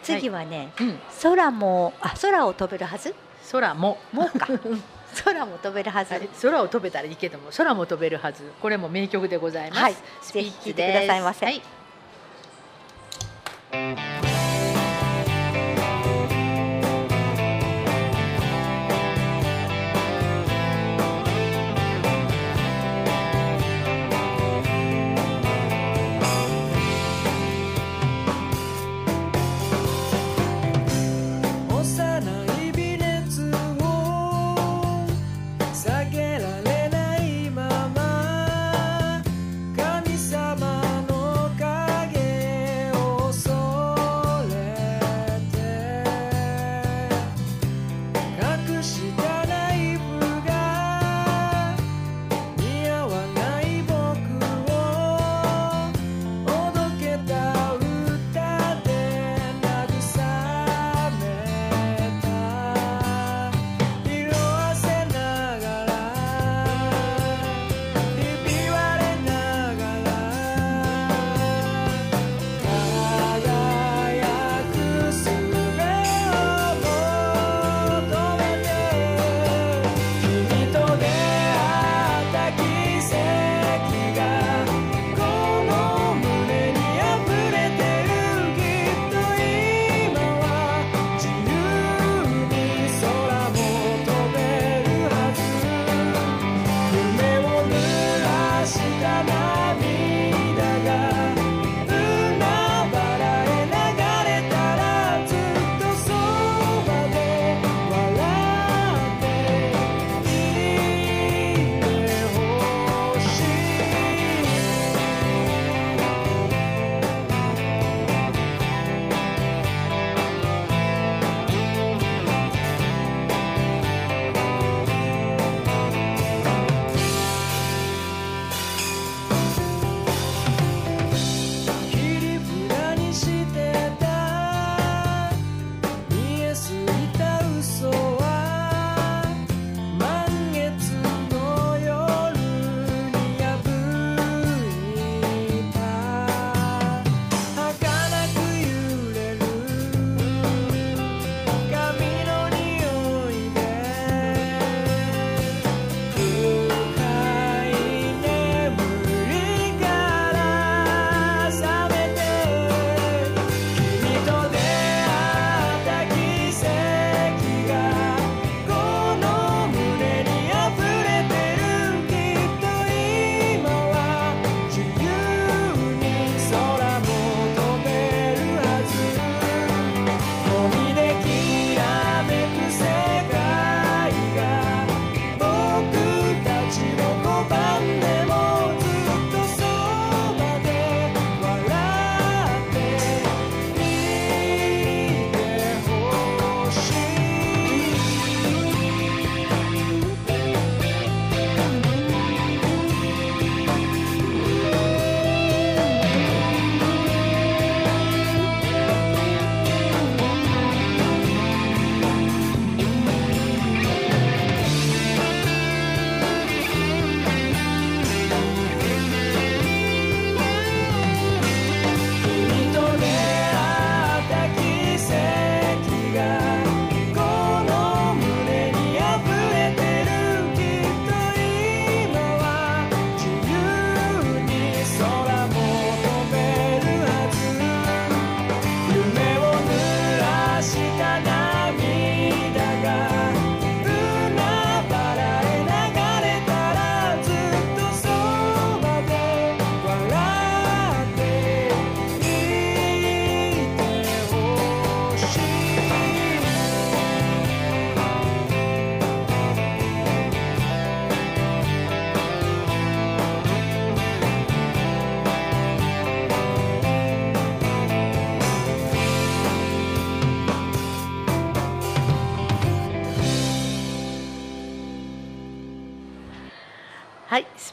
[0.03, 0.99] 次はね、うん。
[1.23, 3.15] 空もあ空を飛べるはず？
[3.51, 3.99] 空も。
[4.13, 4.47] もうか
[5.25, 6.15] 空も飛べるはず。
[6.15, 6.29] はい。
[6.43, 8.53] 空を飛べたらいいけども空も飛べるはず。
[8.61, 9.95] これも名曲でございます、はい。
[10.23, 11.47] ぜひ聴いてくださいませ。
[11.47, 11.63] はい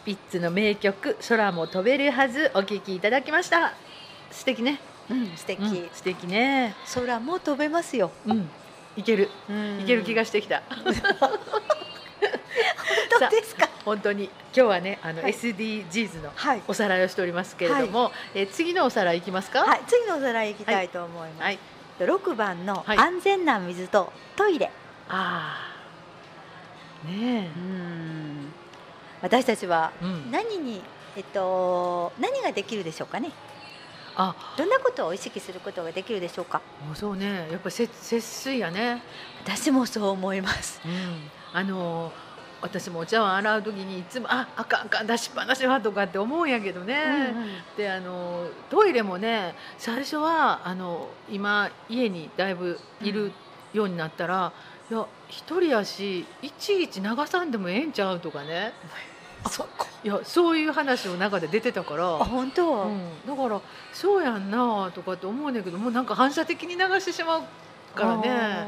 [0.05, 3.73] ピッツの名曲「空も飛べるはず」お聴きいただきました。
[4.31, 6.75] 素敵ね、うん、素敵、うん素敵ね。
[6.93, 8.11] 空も飛べますよ。
[8.25, 8.49] うん。
[8.97, 9.29] いける。
[9.79, 10.61] いける気がししてきた。
[10.69, 10.93] 本
[13.19, 13.69] 当ですか？
[13.85, 14.25] 本当に。
[14.25, 15.33] 今日はねあの、はい。
[15.33, 16.61] SDGs のはい。
[16.67, 19.63] おさらいをしておりますけれども、えー次のおさらいいきますか？
[19.63, 21.41] はい、次のおさらい行きたいと思います。
[21.43, 21.59] はい。
[21.99, 22.97] 六番のはい。
[22.97, 24.71] 安全な水とトイレ。
[25.09, 25.69] あ
[27.05, 28.22] あねうん。
[29.23, 30.81] 私たちはえ、うん、何に
[31.15, 33.31] えっと何ができるでしょうかね？
[34.15, 34.35] あ。
[34.57, 36.61] どんなことを意識することができるでしょうか？
[36.85, 37.47] もうそうね。
[37.49, 39.01] やっぱり節節水やね。
[39.43, 40.81] 私もそう思います。
[40.85, 42.11] うん、あの
[42.61, 47.33] 私もお茶碗洗う時にいつもああかんあかん出しっぱなしはとかって思うんやけどね、
[47.75, 53.31] であのトイレもね最初はあの今家にだいぶいる
[53.73, 54.53] ようになったら、
[54.89, 58.71] いや一人やしいちいち流さんでもええんちゃうとかね。
[58.85, 59.12] あ、
[59.49, 59.67] そ。
[60.03, 62.05] いやそういう話の中で出てたから。
[62.15, 62.83] あ、本当？
[62.83, 63.61] うん、だから
[63.93, 67.41] そうやんなとかって思うねんだけどもうなんか反射的に流してしまう
[67.95, 68.67] からね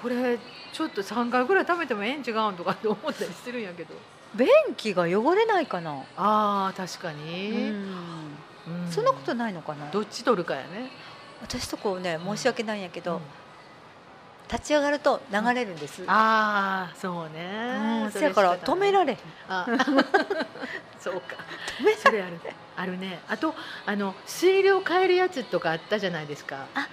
[0.00, 0.38] これ
[0.72, 3.94] ちょっと3回ぐらい食べてもええん違うんとかって思ったりするんやけど
[4.34, 6.04] 便器が汚れないかな？
[6.16, 7.74] あー確かうに、ん。
[8.66, 9.90] うんそんなことないのかな？
[9.90, 10.90] どっち取るかやね
[11.42, 13.20] 私とこね申し訳ないんやけど、うん
[14.50, 16.02] 立ち上がると流れるんです。
[16.06, 18.02] ああそうね。
[18.04, 19.16] うん、そやから止められ。
[19.48, 19.66] あ。
[21.00, 21.36] そうか。
[21.80, 22.38] 止めそれある。
[22.76, 23.20] あるね。
[23.28, 23.54] あと
[23.86, 26.66] あの水量変えるやつとかあったじゃないですか。
[26.74, 26.88] あ。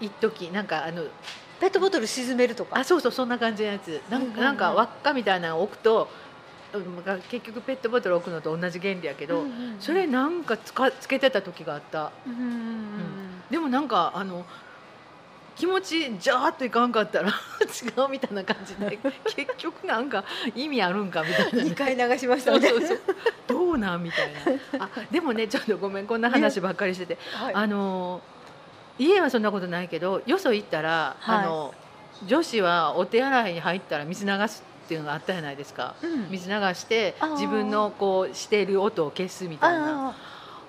[0.00, 1.04] 一時なんかあの
[1.60, 2.78] ペットボトル沈めるとか。
[2.78, 4.00] あそうそうそんな感じのやつ。
[4.08, 4.44] なんか,、うんうんうん。
[4.44, 6.08] なんか輪っかみたいなの置くと
[6.72, 9.80] うん結局ペットボトル置くのと同じ原理やけど、うんうんうん。
[9.80, 12.12] それなんかつかつけてた時があった。
[12.26, 12.40] うんうん。
[12.40, 13.42] うん。
[13.50, 14.46] でもなんかあの
[15.56, 17.28] 気持ちジャーっといかんかったら
[17.62, 18.98] 違うみたいな感じで
[19.36, 20.24] 結局なんか
[20.54, 21.64] 意味あるんかみたいな、うん。
[21.64, 22.52] 二回流しました
[23.46, 24.32] どうなんみたい
[24.78, 24.84] な。
[24.84, 27.54] あでもねちょっとごめんこんな話ばっかりしてて、はい。
[27.54, 28.20] あの
[28.98, 31.38] 家はそんなことないけどよそ行ったら、はい。
[31.38, 31.74] あの
[32.26, 35.94] 女子はお手洗いに入ったら水流すっていうのがあったじゃないですか。
[36.02, 36.28] うん。
[36.30, 40.08] 水流して自分のこうしている音を消すみたいな。
[40.10, 40.14] あ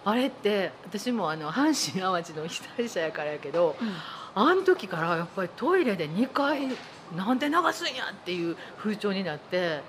[0.06, 3.94] あれって私もあの阪神・淡路の被災者やからやけどーうん
[4.36, 6.68] あの時からやっぱりトイレで2回
[7.16, 9.82] なんで流すんやっていう風潮になって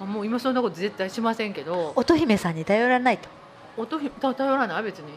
[0.00, 1.92] あもう今そんなこと絶対しませんけど。
[1.94, 3.28] 乙姫さんに頼らないと。
[3.76, 4.82] 音頼らない？
[4.82, 5.12] 別に。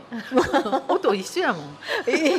[0.88, 1.78] 音一緒やもん。
[2.08, 2.36] え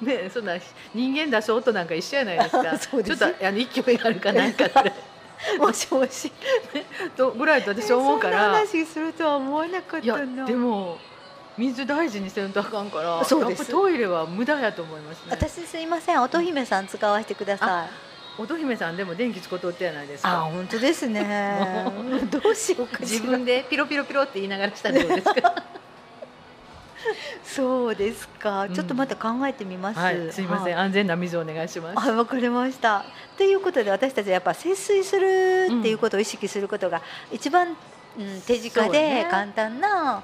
[0.24, 0.54] ねそんな
[0.94, 2.78] 人間出す音なんか一緒やないですか。
[3.02, 4.92] ちょっとあの勢いあるかないかって。
[5.58, 6.32] もしもし。
[7.16, 8.38] とぐらいと私は思うから。
[8.44, 10.46] そんな話するとは思わなかっいやたな。
[10.46, 10.98] でも
[11.58, 17.88] 水大事にせんとあかんからそうですトイレは無駄やと思いますね私すいません乙姫さん使わせてください。
[18.38, 21.86] 乙姫さんでも電気つことってやないですあか本当ですね。
[22.30, 25.54] どうしようか自分でピロピロピロって言いながらしたらどうですか？
[27.44, 28.64] そうですか。
[28.64, 29.98] うんちょっとまた考えてみます。
[29.98, 33.06] はいすいません、はい安全な水をお願いしますはい、わかりました。
[33.38, 37.00] ということで私たちはやっぱ節水するっていうことを意識することが
[37.32, 37.74] 一番、
[38.18, 39.28] うん、手近でね。
[39.30, 40.22] 簡単な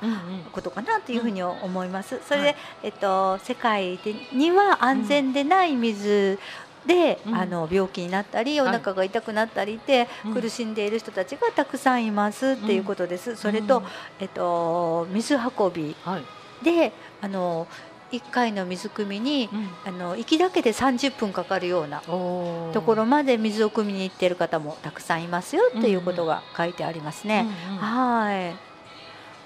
[0.53, 2.21] ことかなというふうに思います。
[2.27, 2.57] それで、はい。
[2.85, 6.39] えっと世界でには安全でない水
[6.87, 7.35] で、うん。
[7.35, 8.79] あの病気になったりおはい。
[8.79, 10.35] 腹が痛くなったりで、うん。
[10.35, 13.37] 苦しんでいる人たちがたくさんいますっていうことです。
[13.37, 13.85] それと、うん。
[14.21, 16.25] えっと水運びはい、
[16.65, 17.67] であの
[18.13, 19.49] 1回の水汲みに
[19.87, 27.47] あの行きだけで30分かかるようなところまで水を汲みに行っている方もたくさんいますよっていうことが書いてありますね。
[27.69, 28.55] うんうんはい。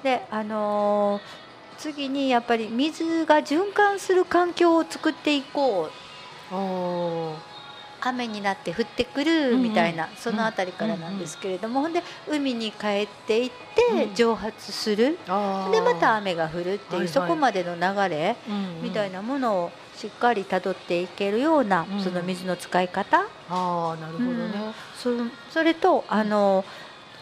[0.03, 1.47] であのー
[1.79, 5.91] 次にやっぱり水が循環する環境を作っていこ
[6.51, 6.55] う
[8.09, 14.15] 雨になって降ってくるみたいな、そのあたりからなんですけれども、ほんで海に帰っていってうん。
[14.15, 15.19] 蒸発する、
[15.71, 18.37] でまた雨が降るっていう、そこまでの流れ
[18.83, 22.01] みたいなものをしっかりたどっていけるような、うん。
[22.01, 23.19] その水の使い方。
[23.19, 25.11] ああなるほどね、そ
[25.53, 26.65] それとあの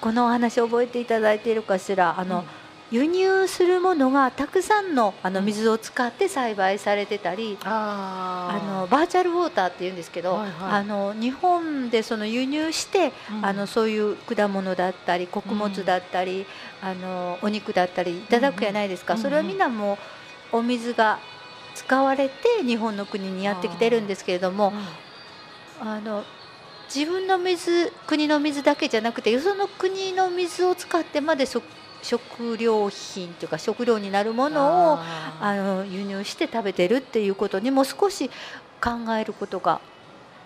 [0.00, 2.44] このお話覚えていただいているかしらあの、うん
[2.90, 10.72] 輸入するものがたくさんのあの水を使って栽培されてたり、ああのバーチャルウォーターっていうんですけど、はいはい。
[10.72, 13.44] あの日本でその輸入して、うん。
[13.46, 16.46] あのそういう果物だったり穀物だったり、
[16.82, 19.98] あのお肉だったりいただくやないですか、うんうんそれはみんなも
[20.52, 21.18] うお水が
[21.74, 24.72] 使われて日本の国にやってきてるんですけれども、
[25.80, 26.22] あの
[26.94, 31.64] 自分の水国の水だけじゃなくてよその国の水を使ってまで食
[32.04, 38.30] 食料品というか食料になるものをああの輸入して食べてるっていうことにも少し
[38.80, 39.80] 考えることが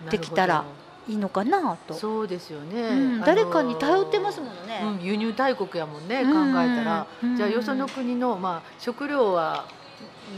[0.05, 0.63] ーできたら
[1.07, 4.81] いいのかなと、そうですよね、うん誰かに頼ってますものね。
[4.83, 7.35] うん、輸入大国やもんね、うん考えたら、うん。
[7.35, 9.65] じゃあよその国の、まあ、食料は、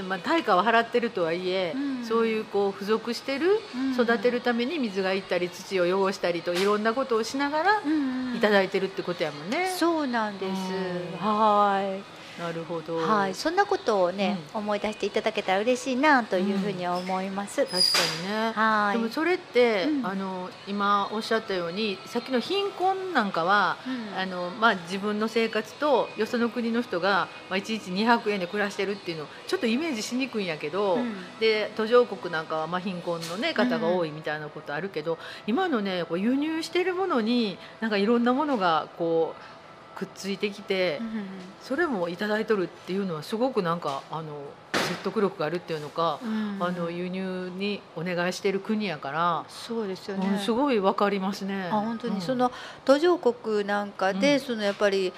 [0.07, 9.67] まあ、対価は払ってるとはいえ、うんそういうこう付属してるうん育てるために水がいったり土を汚したりといろんなことをしながらうんいただいてるってことやもんね。
[9.77, 10.51] そうなんです。
[10.51, 12.20] うんはい。
[12.41, 17.67] なるほど、はい、そんなことをね、思い出していただけたら嬉しいなというふうに思います。
[17.67, 17.77] 確か
[18.23, 18.51] にね。
[18.53, 18.97] はい。
[18.97, 39.60] でもそれって、うんあの今おっしゃったようにさっきの貧困なんかは、うんあのまあ、自分の生活とよその国の人が、まあ、1日200円で暮らしてるっていうのちょっとイメージしにくいんやけど、うんで途上国なんかはまあ貧困の、ね、方が多いみたいなことあるけど、今のねこう輸入してるものになんかいろんなものがこう
[39.95, 41.25] くっついてきて、うん
[41.61, 44.33] それもいただいとるっていうのはすごくなんかあの
[44.73, 50.39] 説得力があるっていうのか、うんあの輸入にお願いしてる国やから、そうですようんね。
[50.39, 51.69] すごいわかりますね。
[51.71, 52.21] あ本当に、うん。
[52.21, 52.51] その
[52.83, 54.39] 途上国なんかで、うん。
[54.39, 55.13] そのやっぱり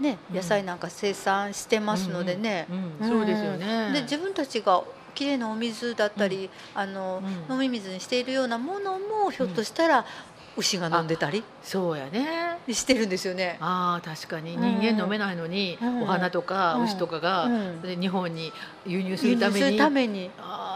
[0.00, 0.36] ねうん。
[0.36, 2.66] 野菜なんか生産してますのでね、
[3.00, 3.92] うんそうですよね。
[3.92, 4.82] で自分たちが
[5.14, 7.54] きれいなお水だったり、あのうん。
[7.54, 10.06] 飲み水にしているようなものもひょっとしたら
[10.56, 11.42] 牛が飲んでたり？
[11.62, 12.58] そうやね。
[12.68, 13.56] してるんですよね。
[13.60, 14.54] ああ確かに。
[14.54, 14.80] うん。
[14.80, 16.02] 人間飲めないのに、うん。
[16.02, 16.84] お花とかうん。
[16.84, 17.82] 牛とかが、うん。
[17.82, 18.52] で日本に
[18.86, 20.30] 輸入す輸るために入するために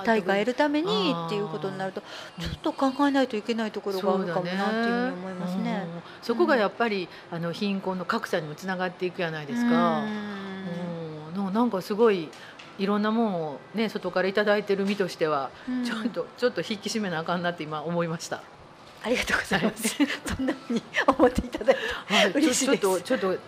[0.05, 2.01] 対価得るためにっていうことになると
[2.41, 5.83] ちょっと考えないといけないところがあるかもなっていうふうに思いますね。
[5.85, 6.03] うん。
[6.23, 10.01] そこがやっぱりあの貧困の格差にもつながっていくじゃないですか。
[10.01, 11.37] うん。
[11.37, 11.45] うん。
[11.45, 12.29] ななんかすごい
[12.79, 15.85] いろんなもんをね外からいただいてる身としては、うん。
[15.85, 18.43] ちょっとちょっと引き締めなあかんなって今思いました。
[19.07, 19.97] ありがとうございます。
[20.27, 21.81] そんなふうに思っていただいて。
[22.13, 23.39] はい、嬉しいですちょっとちょっと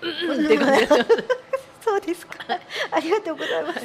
[1.84, 2.38] そうですか。
[2.90, 3.80] ありがとうございます。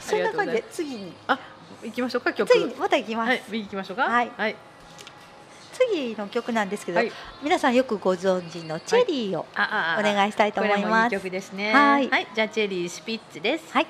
[0.00, 1.38] そんな感じで次にあ
[1.82, 2.52] 行きましょうか曲。
[2.52, 3.28] 次にまた行きます。
[3.28, 4.02] はい次行きましょうか。
[4.02, 4.56] はいはい。
[5.72, 11.10] 次の曲なんですけど、はい皆さんよくご存知のチェリーをあお願いしたいと思いこれもいいます。
[11.10, 11.72] 曲ですね。
[11.72, 13.72] はいじゃあチェリースピッツです。
[13.72, 13.86] はい。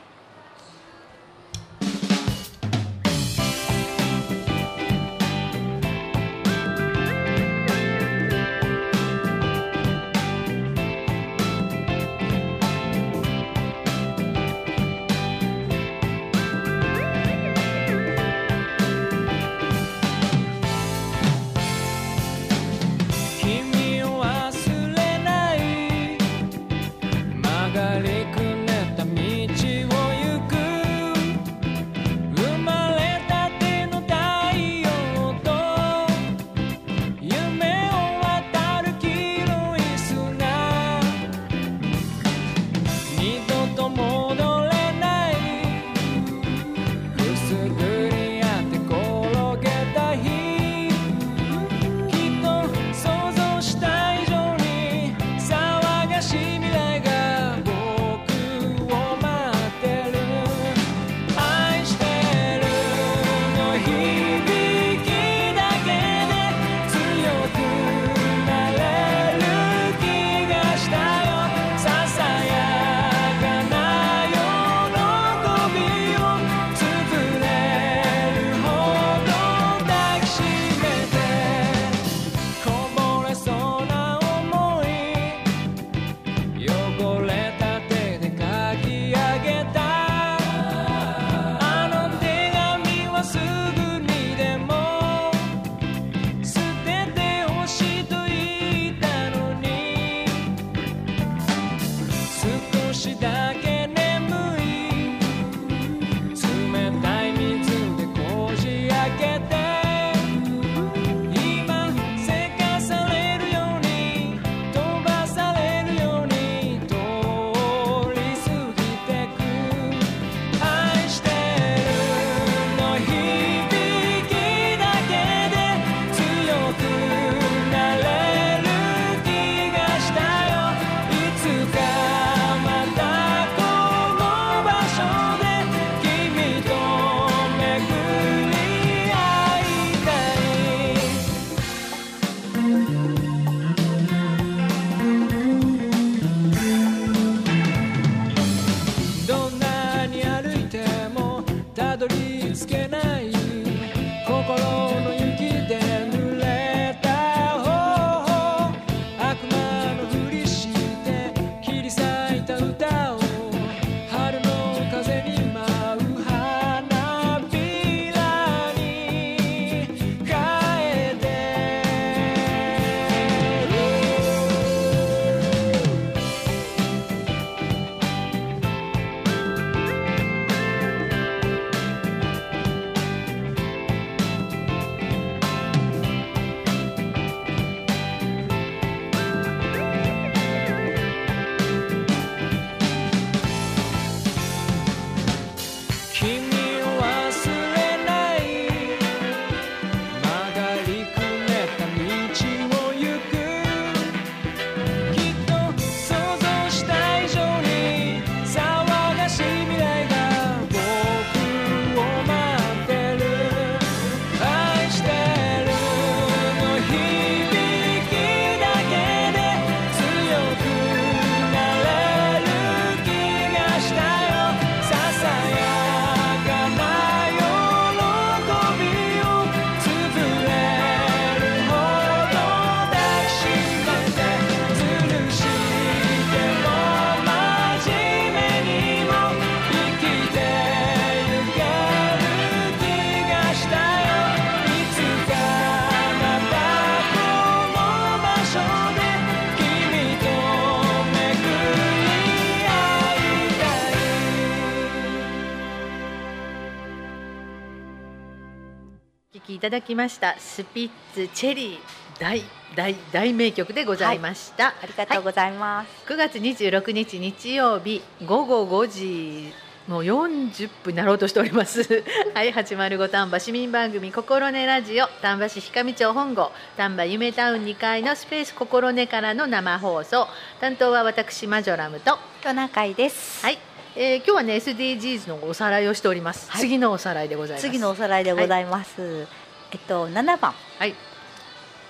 [259.65, 261.79] ただきましたスピッツチェリー
[262.21, 262.43] 大
[262.77, 265.89] 大大名曲でございました、ありがとうございます。
[266.07, 269.55] 9月26日日曜日午後5時
[269.89, 271.83] もう40分になろうとしております。
[272.35, 280.29] はい805丹波市民番組心根ラジオ丹波市氷上町本郷丹波夢タウン2階のスペース心根からの生放送。
[280.61, 282.19] 担当は私マジョラムと。
[282.43, 283.43] トナカイです。
[283.43, 283.59] はい、
[283.97, 286.61] えー今日はね SDGs のおさらいをしております、はい。
[286.61, 287.67] 次のおさらいでございます。
[287.67, 289.44] 次のおさらいでございます。
[289.75, 290.55] えっと7番。
[290.79, 290.95] はい。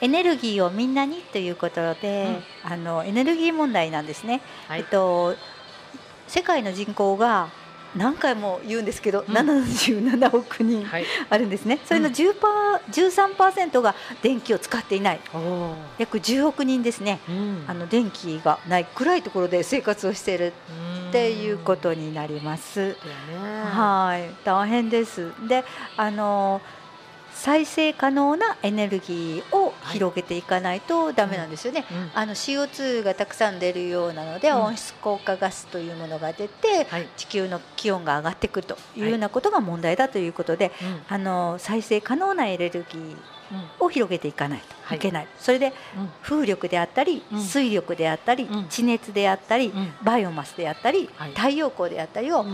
[0.01, 4.41] エネルギーをみんなにということで、あのエネルギー問題なんですね。
[4.67, 4.81] はい。
[4.81, 5.37] えっと
[6.27, 7.51] 世界の人口が
[7.95, 9.35] 何回も言うんですけど、うん。
[9.35, 11.05] 77億人はい。
[11.29, 11.79] あるんですね。
[11.85, 15.21] それの10パー13%が電気を使っていない。
[15.99, 17.21] 約10億人ですね。
[17.29, 17.65] うん。
[17.69, 20.53] あの電気がない暗いところで生活をしている。
[21.11, 22.97] っていうことになります。
[23.73, 25.31] はい、大変です。
[25.47, 25.65] で、
[25.97, 26.61] あの
[27.45, 31.85] 再生可能なエネルギーを広げていかないとダメなんですよね。
[31.91, 34.57] うんあの CO2 がたくさん出るようなので、うん。
[34.63, 37.09] 温室効果ガスというものが出てはい。
[37.19, 41.03] 地球の気温が上がってくるというはいようなことが問題だということで、うん。
[41.07, 43.17] あの再生可能なエネルギーうん
[43.79, 44.99] を広げていかないはい。
[44.99, 46.09] といけない、それでうん。
[46.23, 47.41] 風力であったり、うん。
[47.43, 48.69] 水力であったり、うん。
[48.71, 49.93] 地熱であったり、うん。
[50.03, 51.33] バイオマスであったり、はい。
[51.33, 52.45] 太陽光であったりを、あ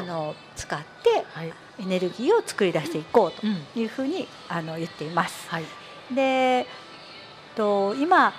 [0.00, 5.48] の使ってはいエネルギーを作り出していこううんというふうにあの言っています。
[5.48, 5.64] はい。
[6.14, 6.66] で
[7.56, 8.32] と今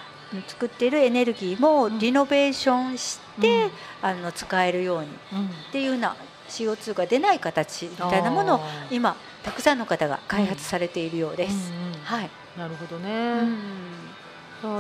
[0.48, 3.72] 作っているエネルギーもリノベーションして、うん。
[4.02, 5.50] あの使えるようにっうん。
[5.72, 6.16] ていうような
[6.50, 8.60] CO2 が出ない形みたいなものを
[8.92, 11.72] 今たくさんの方が開発されているようです。
[11.72, 13.42] うんうんはい、なるほどうね、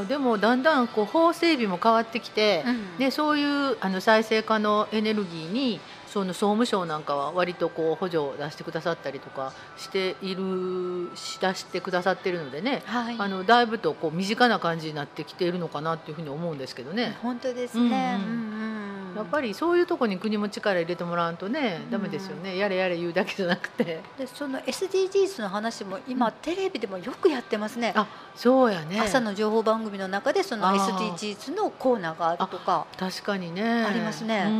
[0.03, 2.65] うでもだんだんこう法整備も変わってきて、
[2.97, 5.79] ね、そういうあの再生可能エネルギーに
[6.11, 17.17] その総務省なんかは割とこう補助を出してくださったりとかしているし出してくださってるのでね、はい、あのだいぶとこう身近な感じになってきているのかなっていうふうに思うんですけどね。
[17.21, 18.19] 本当ですね。
[18.21, 18.69] うんうんうんうん
[19.15, 22.57] やっぱりそういうところに国も力入れてもらわんとね、ダメですよね。
[22.57, 24.01] やれやれ言うだけじゃなくて。
[24.17, 27.93] でその SDGs の話も今、テレビでもよくやってますね。
[27.97, 29.01] あ、そうやね。
[29.01, 33.83] 朝の情報番組の中でその SDGs のコーナーがあるとか確かにね。
[33.83, 34.45] ありますね。
[34.47, 34.55] うんう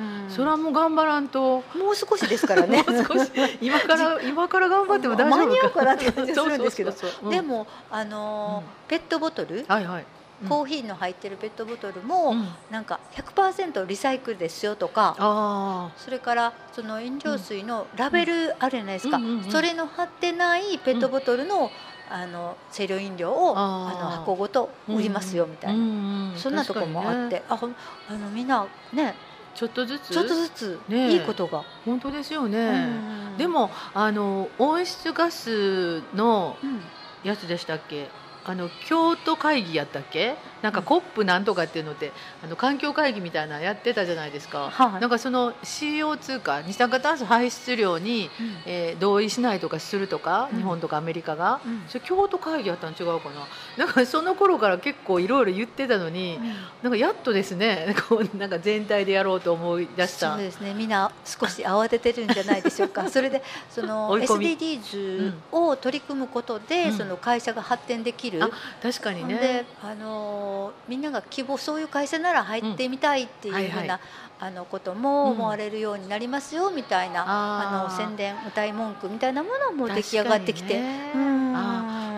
[0.00, 1.62] んそれはもう頑張らんと。
[1.76, 2.82] もう少しですからね。
[2.86, 3.30] もう少し。
[3.60, 5.36] 今から今から頑張っても大丈夫か。
[5.36, 6.92] 間に合うかなって感じがするんですけど。
[7.30, 10.04] でもあのーペットボトル、うんはいはい、
[10.42, 10.48] うん。
[10.48, 12.48] コーヒーの入ってるペットボトルも、うん。
[12.70, 15.16] なんか100%リサイクルですよとか。
[15.18, 19.50] あそれからその飲料水のラベルあるじゃないですか、うんうんうんうん。
[19.50, 21.70] それの貼ってないペットボトルの,、
[22.10, 29.14] あの清涼飲料をあの箱ごと売りますよみたいな、うんうんそんなとこもあって、ああのみんなね
[29.54, 30.12] ちょっとずつ？
[30.12, 30.80] ちょっとずつ。
[30.88, 33.36] ねいいことが、本当ですよね、うん。
[33.38, 36.80] で、もあの温室ガスのうん。
[37.24, 38.08] やつでしたっけ？
[38.44, 40.36] あの京都会議やったっけ？
[40.64, 42.12] なんかうんコップなんとかっていうのって
[42.42, 45.00] あの環境会議みたいなのやってたじゃないですか、はい。
[45.00, 48.30] なんかその CO2 か二酸化炭素排出量に、
[48.64, 50.58] えー同意しないとかするとか、うん。
[50.58, 51.82] 日本とかアメリカが、うん。
[51.88, 53.84] それ京都会議やったん違うかな。
[53.84, 56.40] なんかその頃から結構いろいろ言ってたのに、
[56.82, 60.32] なんかやっとですねこう なんか全体でやろうと思い出した。
[60.32, 60.72] そうですね。
[60.74, 63.08] みんな少し慌ててるんじゃないでしょうか。
[63.10, 66.96] それでその SDGs を取り組むことで、うん。
[66.96, 68.48] その会社が発展できる、あ
[68.82, 74.00] 確かにね、あのーみんなが希望そういう会社なら入ってみたいっていうふうな、
[74.40, 80.80] あのことも思われるようになりますよみたいな、あの宣伝歌い文句みたいなものも出来上がってきて、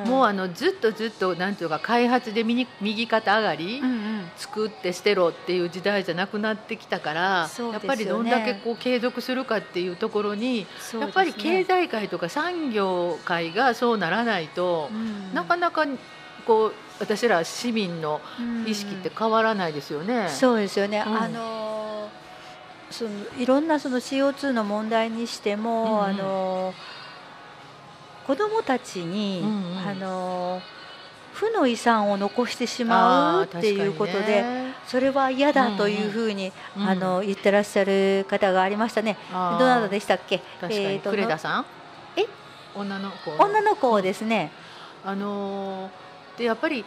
[0.06, 10.66] もうあのずっとずっとなんていうか開発で右右肩上がり、うんうん作って捨てろっていう時代じゃなくなってきたから、ねやっぱりどんだけこう継続するかっていうところに、ね
[11.00, 15.86] やっぱり経済界とか産業界がそうならないと、うんなかなか
[16.46, 18.20] こう私ら市民の
[18.66, 20.28] 意識って変わらないですよね。
[20.28, 21.16] そうですよね、うん。
[21.16, 21.76] あのー
[22.88, 26.04] そのいろんなその CO2 の問題にしても、うんうん。
[26.04, 26.74] あのー
[28.26, 29.78] 子どもたちに、うんうん。
[29.88, 30.76] あのー
[31.34, 34.74] 負の遺産を残してしまうっていうことで、ね。
[34.86, 39.18] それは嫌だというふうに、うんあの言ってらっしゃる方がありましたね。
[39.30, 40.38] どなたでしたっけ？
[40.60, 41.66] 確かに、ーとクレダさん？
[42.16, 42.24] え？
[42.74, 43.32] 女の子。
[43.32, 44.50] 女の子ですね。
[45.04, 46.05] あのー
[46.36, 46.84] でやっぱり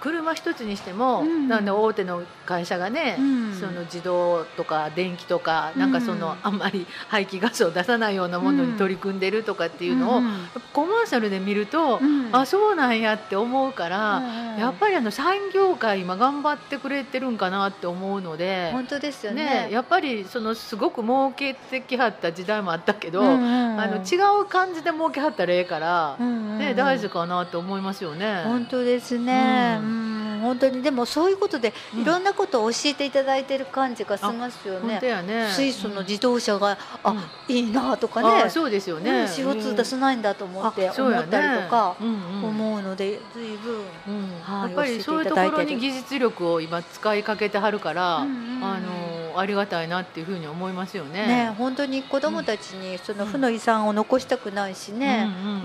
[0.00, 1.48] 車一つにしても、うん。
[1.48, 3.54] なんで大手の会社がね、うん。
[3.54, 10.48] その自動とか電気とか、なんかそのうんあんまり排気ガスを出さないようなものに取り組んでるとかっていうのを、うん。
[10.72, 12.28] コマーシャルで見ると、うん。
[12.32, 18.70] あそうなんやって思うから、うんやっぱりあの産業界今頑張ってくれてるんかなって思うので。
[18.72, 19.44] 本当ですよね。
[19.44, 28.42] ね、やっぱりそのすごく儲けてきはった時代もあったけど、あの違う感じで儲けはったらええから、ね、大事かなと思いますよね。
[28.44, 32.02] 本当ですね、ううんん本当にでもそういうことでうん。
[32.02, 35.00] いろんなことを教えていただいてる感じがしますよ本ね。
[35.00, 35.48] ね。
[35.50, 37.54] 水素の自動車が、あ、うん。
[37.54, 39.10] いいなとかあね、そうですよね。
[39.10, 44.40] うん CO2 出さないんだと思って思ったりとか思うので、随分うん。
[44.42, 48.64] はいやっぱりそういうところに技術力を今使いかけてはるから、うんうんうん。
[48.64, 51.26] あのありがたいなっていうふうに思いますよね。
[51.26, 55.54] ね本当に子どもたちにその負の遺産を残したくないしね、うんうん。
[55.54, 55.62] うん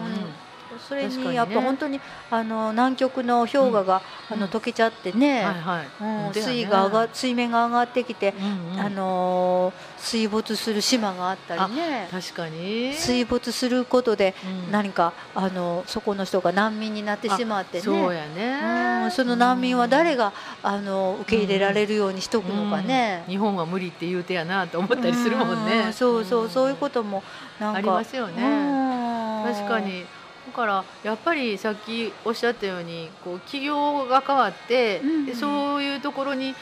[0.87, 1.99] それにやっぱ本当に
[2.31, 4.01] あの南極の氷河が、
[4.31, 4.37] うん。
[4.37, 5.83] あの溶けちゃってね、はいは
[6.31, 6.33] い。
[6.33, 8.79] 水位が上が水面が上がってきて、うんうん。
[8.79, 12.07] あのー水没する島があったりね。
[12.09, 12.93] 確かに。
[12.93, 14.33] 水没することで
[14.65, 14.71] うん。
[14.71, 17.83] 何か、あのそこの人が難民になってしまってね。
[17.83, 19.03] そうやね。
[19.03, 23.23] うんその難民は誰が、あの受け入れられるようにしとくのかね。
[23.27, 23.31] うん。
[23.31, 25.79] 日本は無理って言うてやなと思ったりするもんね。
[25.87, 27.23] うんそうそうそういうことも
[27.59, 27.77] なんか。
[27.79, 28.43] ありますよね。
[28.43, 29.53] うん。
[29.53, 30.03] 確かに。
[30.03, 30.07] だ
[30.59, 36.55] からやっぱりさっきおっしゃったようにこう企業が変わって、うんうんでそういうところに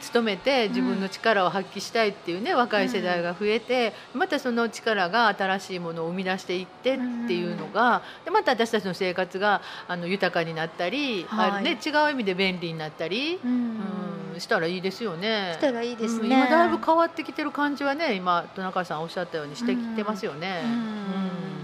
[0.00, 11.64] 勤めて自分の力を発揮したいっていうね若い世代が増えて、またその力が新しいものを生み出していってっていうのが、でまた私たちの生活があの豊かになったり、はい。
[11.64, 13.50] ね、違う意味で便利になったり、うん。
[13.50, 15.52] うんしたらいいですよね。
[15.58, 20.62] したらいいですね、うん今だいぶ変わってきてる感じはね今戸中さんおっしゃったようにしてきてますよね。
[20.64, 20.70] うん。
[20.70, 21.61] うん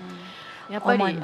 [0.70, 1.18] やっぱりあの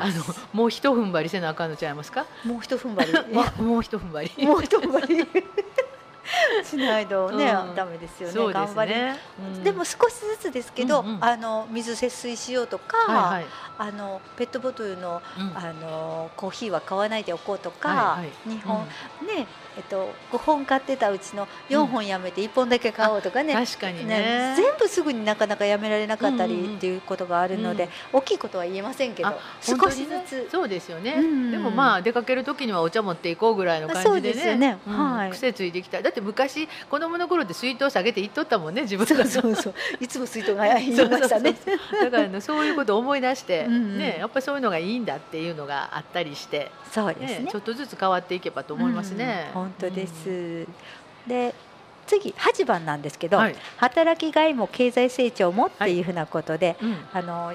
[0.52, 2.26] もう一踏ん張りせなあかんのちゃいますか？
[2.44, 3.34] もう一踏ん張り。
[3.34, 4.46] も うもう一踏ん張り。
[4.46, 5.26] もう一踏ん張り。
[6.64, 7.74] しないとね、うん。
[7.74, 8.32] ダメですよね。
[8.32, 8.94] そうです頑張り。
[8.94, 9.18] ね。
[9.38, 9.62] うん。
[9.62, 11.24] でも少しずつですけど、うんうん。
[11.24, 13.46] あの水節水しようとか、はいはい。
[13.76, 15.52] あのペットボトルのうん。
[15.54, 18.30] あのコーヒーは買わないでおこうとか、はいはい。
[18.48, 18.86] 2本、
[19.26, 24.54] ねえっと5本買ってたうちの4本やめて1本だけ買おうとかね,、確かにね。
[24.56, 26.66] 全部すぐになかなかやめられなかったりうんうん。
[26.66, 30.48] うんっていうことがあるので、大きいことは言えませんけどあ少しずつ。
[30.50, 34.34] そうですよね、うんでもまあ出かける時にはお茶持っていこうぐらいの感じでね。
[34.34, 34.78] ですよね。
[34.86, 35.14] うん。
[35.14, 35.30] はい。
[35.30, 36.02] 癖ついてきた。
[36.02, 39.24] だって昔子供の頃って水筒下げて行っとったもんね自分が。
[39.24, 41.54] そうそういつも水筒が言いましたね。
[42.02, 43.98] だからねそういうことを思い出してうんうん。
[43.98, 47.38] ねやっぱりそういうのがいいんだっていうのがあったりして、そうですね。
[47.44, 50.66] ねちょっとずつ変わっていけばと思いますね、うん本当です。
[51.26, 51.54] で
[52.06, 57.54] 次8番なんですけど、はい働きがいも経済成長もっていうふうなことで、うんあの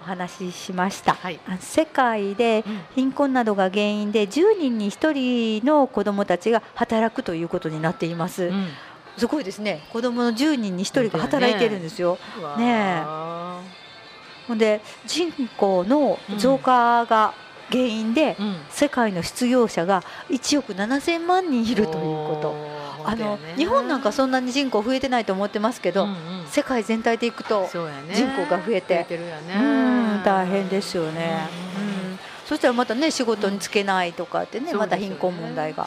[0.00, 1.14] お話ししました。
[1.14, 8.44] はいあ世界でうん貧困などが原因で10人に1人の子どもたちが働くということになっています。
[8.44, 8.68] うん
[9.16, 9.82] すごいですね。
[9.92, 12.18] 子どもの10人に1人が働いてるんですよ。
[12.38, 13.02] うわーね
[14.46, 17.34] ほんで人口の増加が
[17.70, 18.56] 原因で、うん。
[18.70, 22.78] 世界の失業者が1億7000万人いるということ。
[23.04, 26.16] あの日本なんかそんなに人口増えてないと思ってますけど、うんうん。
[26.48, 27.78] 世界全体でいくと人
[28.28, 29.04] 口が増えて。
[29.04, 29.54] てるよね。
[29.56, 29.62] う
[30.20, 31.98] ん大変ですよね、うんうん
[32.48, 35.86] そしたらまたね仕事に就けないとかってね、うんまた貧困問題が、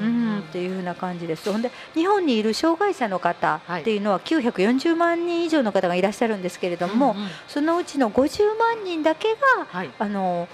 [0.00, 0.36] ううん。
[0.36, 1.52] んっていうふうな感じです。
[1.52, 7.14] ほんで日本にいる障害者の方っていうのは940万人以上の方がいらっしゃるんですけれども、
[7.46, 9.90] そのうちの50万人だけがはい。
[9.98, 10.48] あの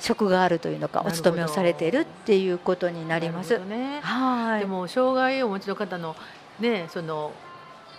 [0.00, 3.58] 職があるというのかお勤めをされているっていうことになります。
[3.58, 4.00] ね。
[4.02, 4.60] はい。
[4.60, 6.16] でも障害をお持ちの方の
[6.60, 7.32] ねその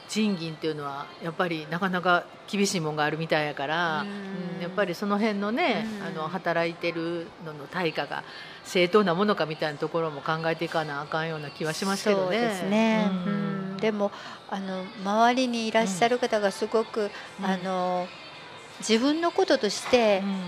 [0.07, 4.07] 賃金っていうのはやっぱりなかなか厳しいもんがあるみたいやから、うん。
[4.07, 6.07] うんやっぱりその辺のね、うん。
[6.07, 8.23] あの働いてるのの対価が
[8.65, 12.37] 正当なものかみたいなところも考えていかなあかんような気はしますけどね。
[12.37, 13.73] そうですね、ううん。
[13.75, 14.11] んでも
[14.49, 17.45] あの周りにいらっしゃる方がすごく、うん。
[17.45, 18.07] あの
[18.79, 20.41] 自分のこととしてうん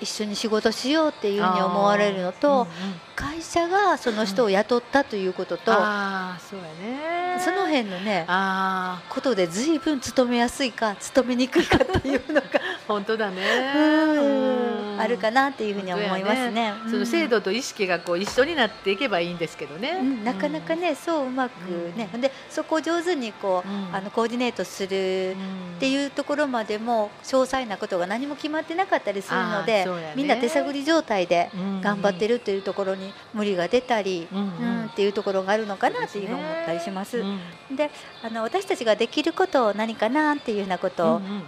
[0.00, 2.66] 一緒に仕事しようっていうふうに思われるのと、うんうん。
[3.14, 7.24] 会社がその人を雇ったということと、あーそうやね。
[7.38, 12.50] その辺のねあことで随分勤めやすいか勤めにくいかっていうのがあ
[12.86, 13.42] 本当だね。
[13.76, 15.00] うん。
[15.00, 16.72] あるかなっていうふうに思いますね。
[16.88, 23.94] その制度と意識がこう一緒になっていけばいいんですけどね、うん、なかなかね、そううまくね、ほんでそこを上手にこう、うん。
[23.94, 25.76] あのコーディネートするうん。
[25.76, 30.14] っていうところまでも詳細なことが何も決まってなかったりするのあで、ね。
[30.16, 31.80] みんな手探り状態でうん。
[31.80, 34.86] 頑張ってるっていうところに無理が出たり、うん。
[34.86, 37.18] っていうところがあるのかなっていうふうに思ったりします。
[37.18, 37.76] うん。
[37.76, 37.90] で
[38.22, 41.42] あの私たちができることを何かなっていうようなことをうんうん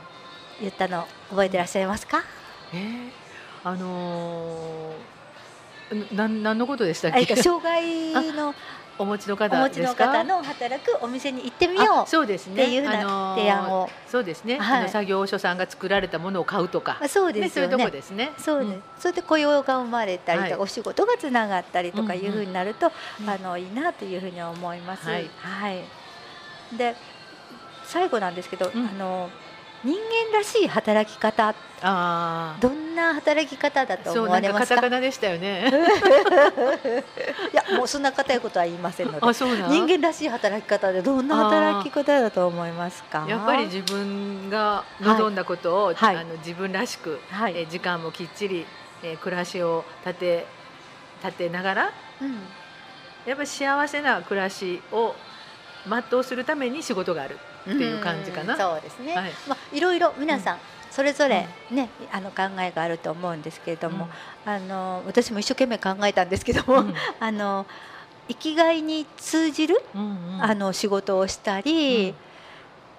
[0.61, 2.22] 言ったの覚えてらっしゃいますか、
[2.72, 3.11] えー
[3.64, 5.16] あのー
[6.16, 7.36] なん何のことでしたっけ？
[7.36, 8.54] 障害の
[8.98, 12.62] お持ちのお方持ちの方の働くお店に行ってみよあそうですね。
[12.62, 13.90] っていう提案を。
[14.09, 14.80] そうですね、はい。
[14.80, 16.98] あの作業所さんが作られたものを買うとか。
[17.09, 17.90] そうですよそういうとこね。
[17.90, 18.32] ですね。
[18.38, 18.82] そうです、ん。
[18.98, 20.61] それで雇用が生まれたりとか、はい。
[20.62, 22.90] お仕事がつながったりとかいうふうになると、
[23.20, 25.07] うんあのいいなというふうに思います。
[25.07, 25.28] はい。
[25.42, 25.84] はい。
[26.76, 26.96] で
[27.84, 28.86] 最後なんですけど、うん。
[28.86, 29.30] あの
[29.87, 29.95] 人
[30.32, 35.70] 間らしい働き方ああどんな働き方だと思そうなんかカわれますかタカナでしたよね。
[37.53, 43.26] いやもうそんな固いことは言いませんのであそうなん人間らしい働き方でどんな働き方だと思いますか？
[43.28, 46.16] やっぱり自分が望んだことを、はい。
[46.16, 47.53] あの自分らしく、はい。
[47.57, 48.66] えー時間もきっちり、
[49.03, 50.47] えー暮らしを立て
[51.22, 52.43] 立てながらうん。
[53.26, 55.14] やっぱり幸せな暮らしを
[55.89, 57.39] 全うするために仕事がある
[57.74, 58.54] っていう感じかな。
[58.54, 59.32] うんそうですね、はい。
[59.48, 60.58] まあ、いろいろ皆さん
[60.90, 64.08] それぞれね、あの考えがあると思うんですけれども、
[64.44, 66.94] あの私も一生懸命考えたんですけども、うん。
[67.20, 67.66] あの
[68.28, 70.42] 生きがいに通じる、うんうん。
[70.42, 72.26] あの仕事をしたり、うん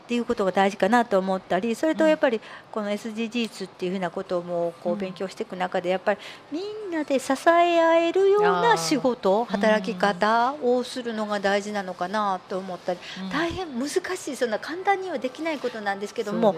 [0.07, 2.09] っていうことが大事かなと思ったりそれとうん。
[2.09, 2.39] やっぱり
[2.71, 13.29] この SDGs っていうふうなこともこううん勉強していく中でやっぱりみんなで支え合えるような仕事働き方をするのが大事なのかなと思ったりうん。
[13.29, 16.55] 大変難しいそんな簡単にはできないことなんですけども、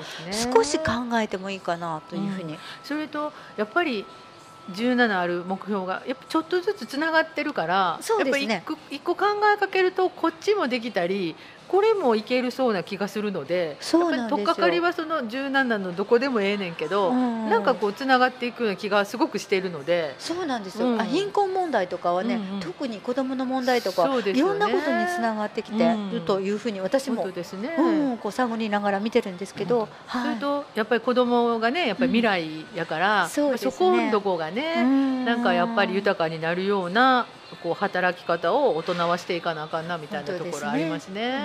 [0.53, 4.05] 少し考えてもいいかなというふうに、それとやっぱり
[4.73, 8.53] 17ある目標がやっぱちょっとずつつながってるからそうですね。
[8.53, 9.25] やっぱ一個一個考
[9.55, 11.35] えかけるとこっちもできたり
[11.69, 20.15] これもいけるそうな気がするのでそうな取っかかりはその17のどこでもええねんけど、うんなんかこうつながっていくような気がすごくしているので。
[20.19, 22.59] そうなんですよ、うんあ貧困問題とかはね、うんうん。
[22.59, 24.31] 特に子どもの問題とか、ね。
[24.31, 30.35] いろんなことにつながってきてるというふうに私本も、当ですね、うん、こう探りながら見てるんですけど、そはい。
[30.35, 33.29] れとやっぱり子供がねやっぱり未来やから、ん。
[33.29, 33.57] そね。
[33.77, 34.83] こんどこがね、
[35.25, 37.25] なんかやっぱり豊かかになるような
[37.57, 41.37] こう働き方を大人はしていかなあかんなみたいなところありますね。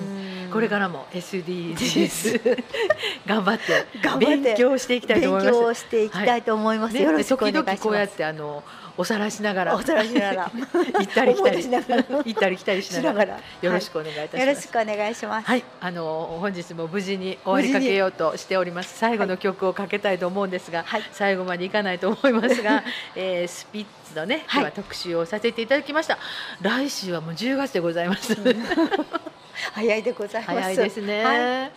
[0.00, 2.64] うんこれからも SDGs
[3.26, 5.60] 頑張って頑張って勉強していきたいと思勉います。
[5.60, 7.76] 強していきたいと思います、ねよろしくお願いします。
[7.76, 8.62] 時々こうやってあの
[8.98, 9.74] おさらしながら。
[9.74, 10.50] おさらしながら。
[10.98, 11.48] 行ったり来たり。
[11.48, 12.02] 思い出しながら。
[12.02, 13.38] 行ったり来たりししながら。
[13.62, 14.40] よろしくお願いいたします。
[14.40, 18.98] よろしくお願いします、はい、あの本日も無事に終わりかけようとしております。
[18.98, 21.02] 最後の曲をかけたいと思うんですが、はい。
[21.12, 22.82] 最後までいかないと思いますが、
[23.14, 24.60] えースピッツのね、はい。
[24.60, 26.18] 今日は特集をさせていただきました。
[26.60, 28.36] 来週はもう10月でございます。
[29.72, 30.60] 早いでございます。
[30.60, 31.24] 早いですね。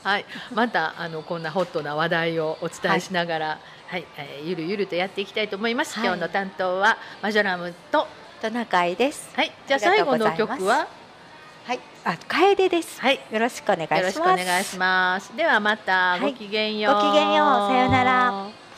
[0.03, 3.57] ははいい、またあのこんなホットな話題をお伝えしながら、はい、
[3.97, 5.95] えーゆるゆるとやっていきたいと思います。
[5.97, 6.05] はい。
[6.05, 8.07] 今日の担当はマジョラムと、
[8.41, 9.29] トナカイです。
[9.35, 10.87] はい、じゃあ最後の曲は、
[11.65, 13.01] はいあ楓です。
[13.01, 13.99] はい、よろしくお願いします。
[13.99, 15.35] よろしくお願いします。
[15.35, 16.21] ではまたはい。
[16.21, 16.95] ごきげんよう。
[16.95, 17.69] ごきげんよう。
[17.69, 18.68] さようなら。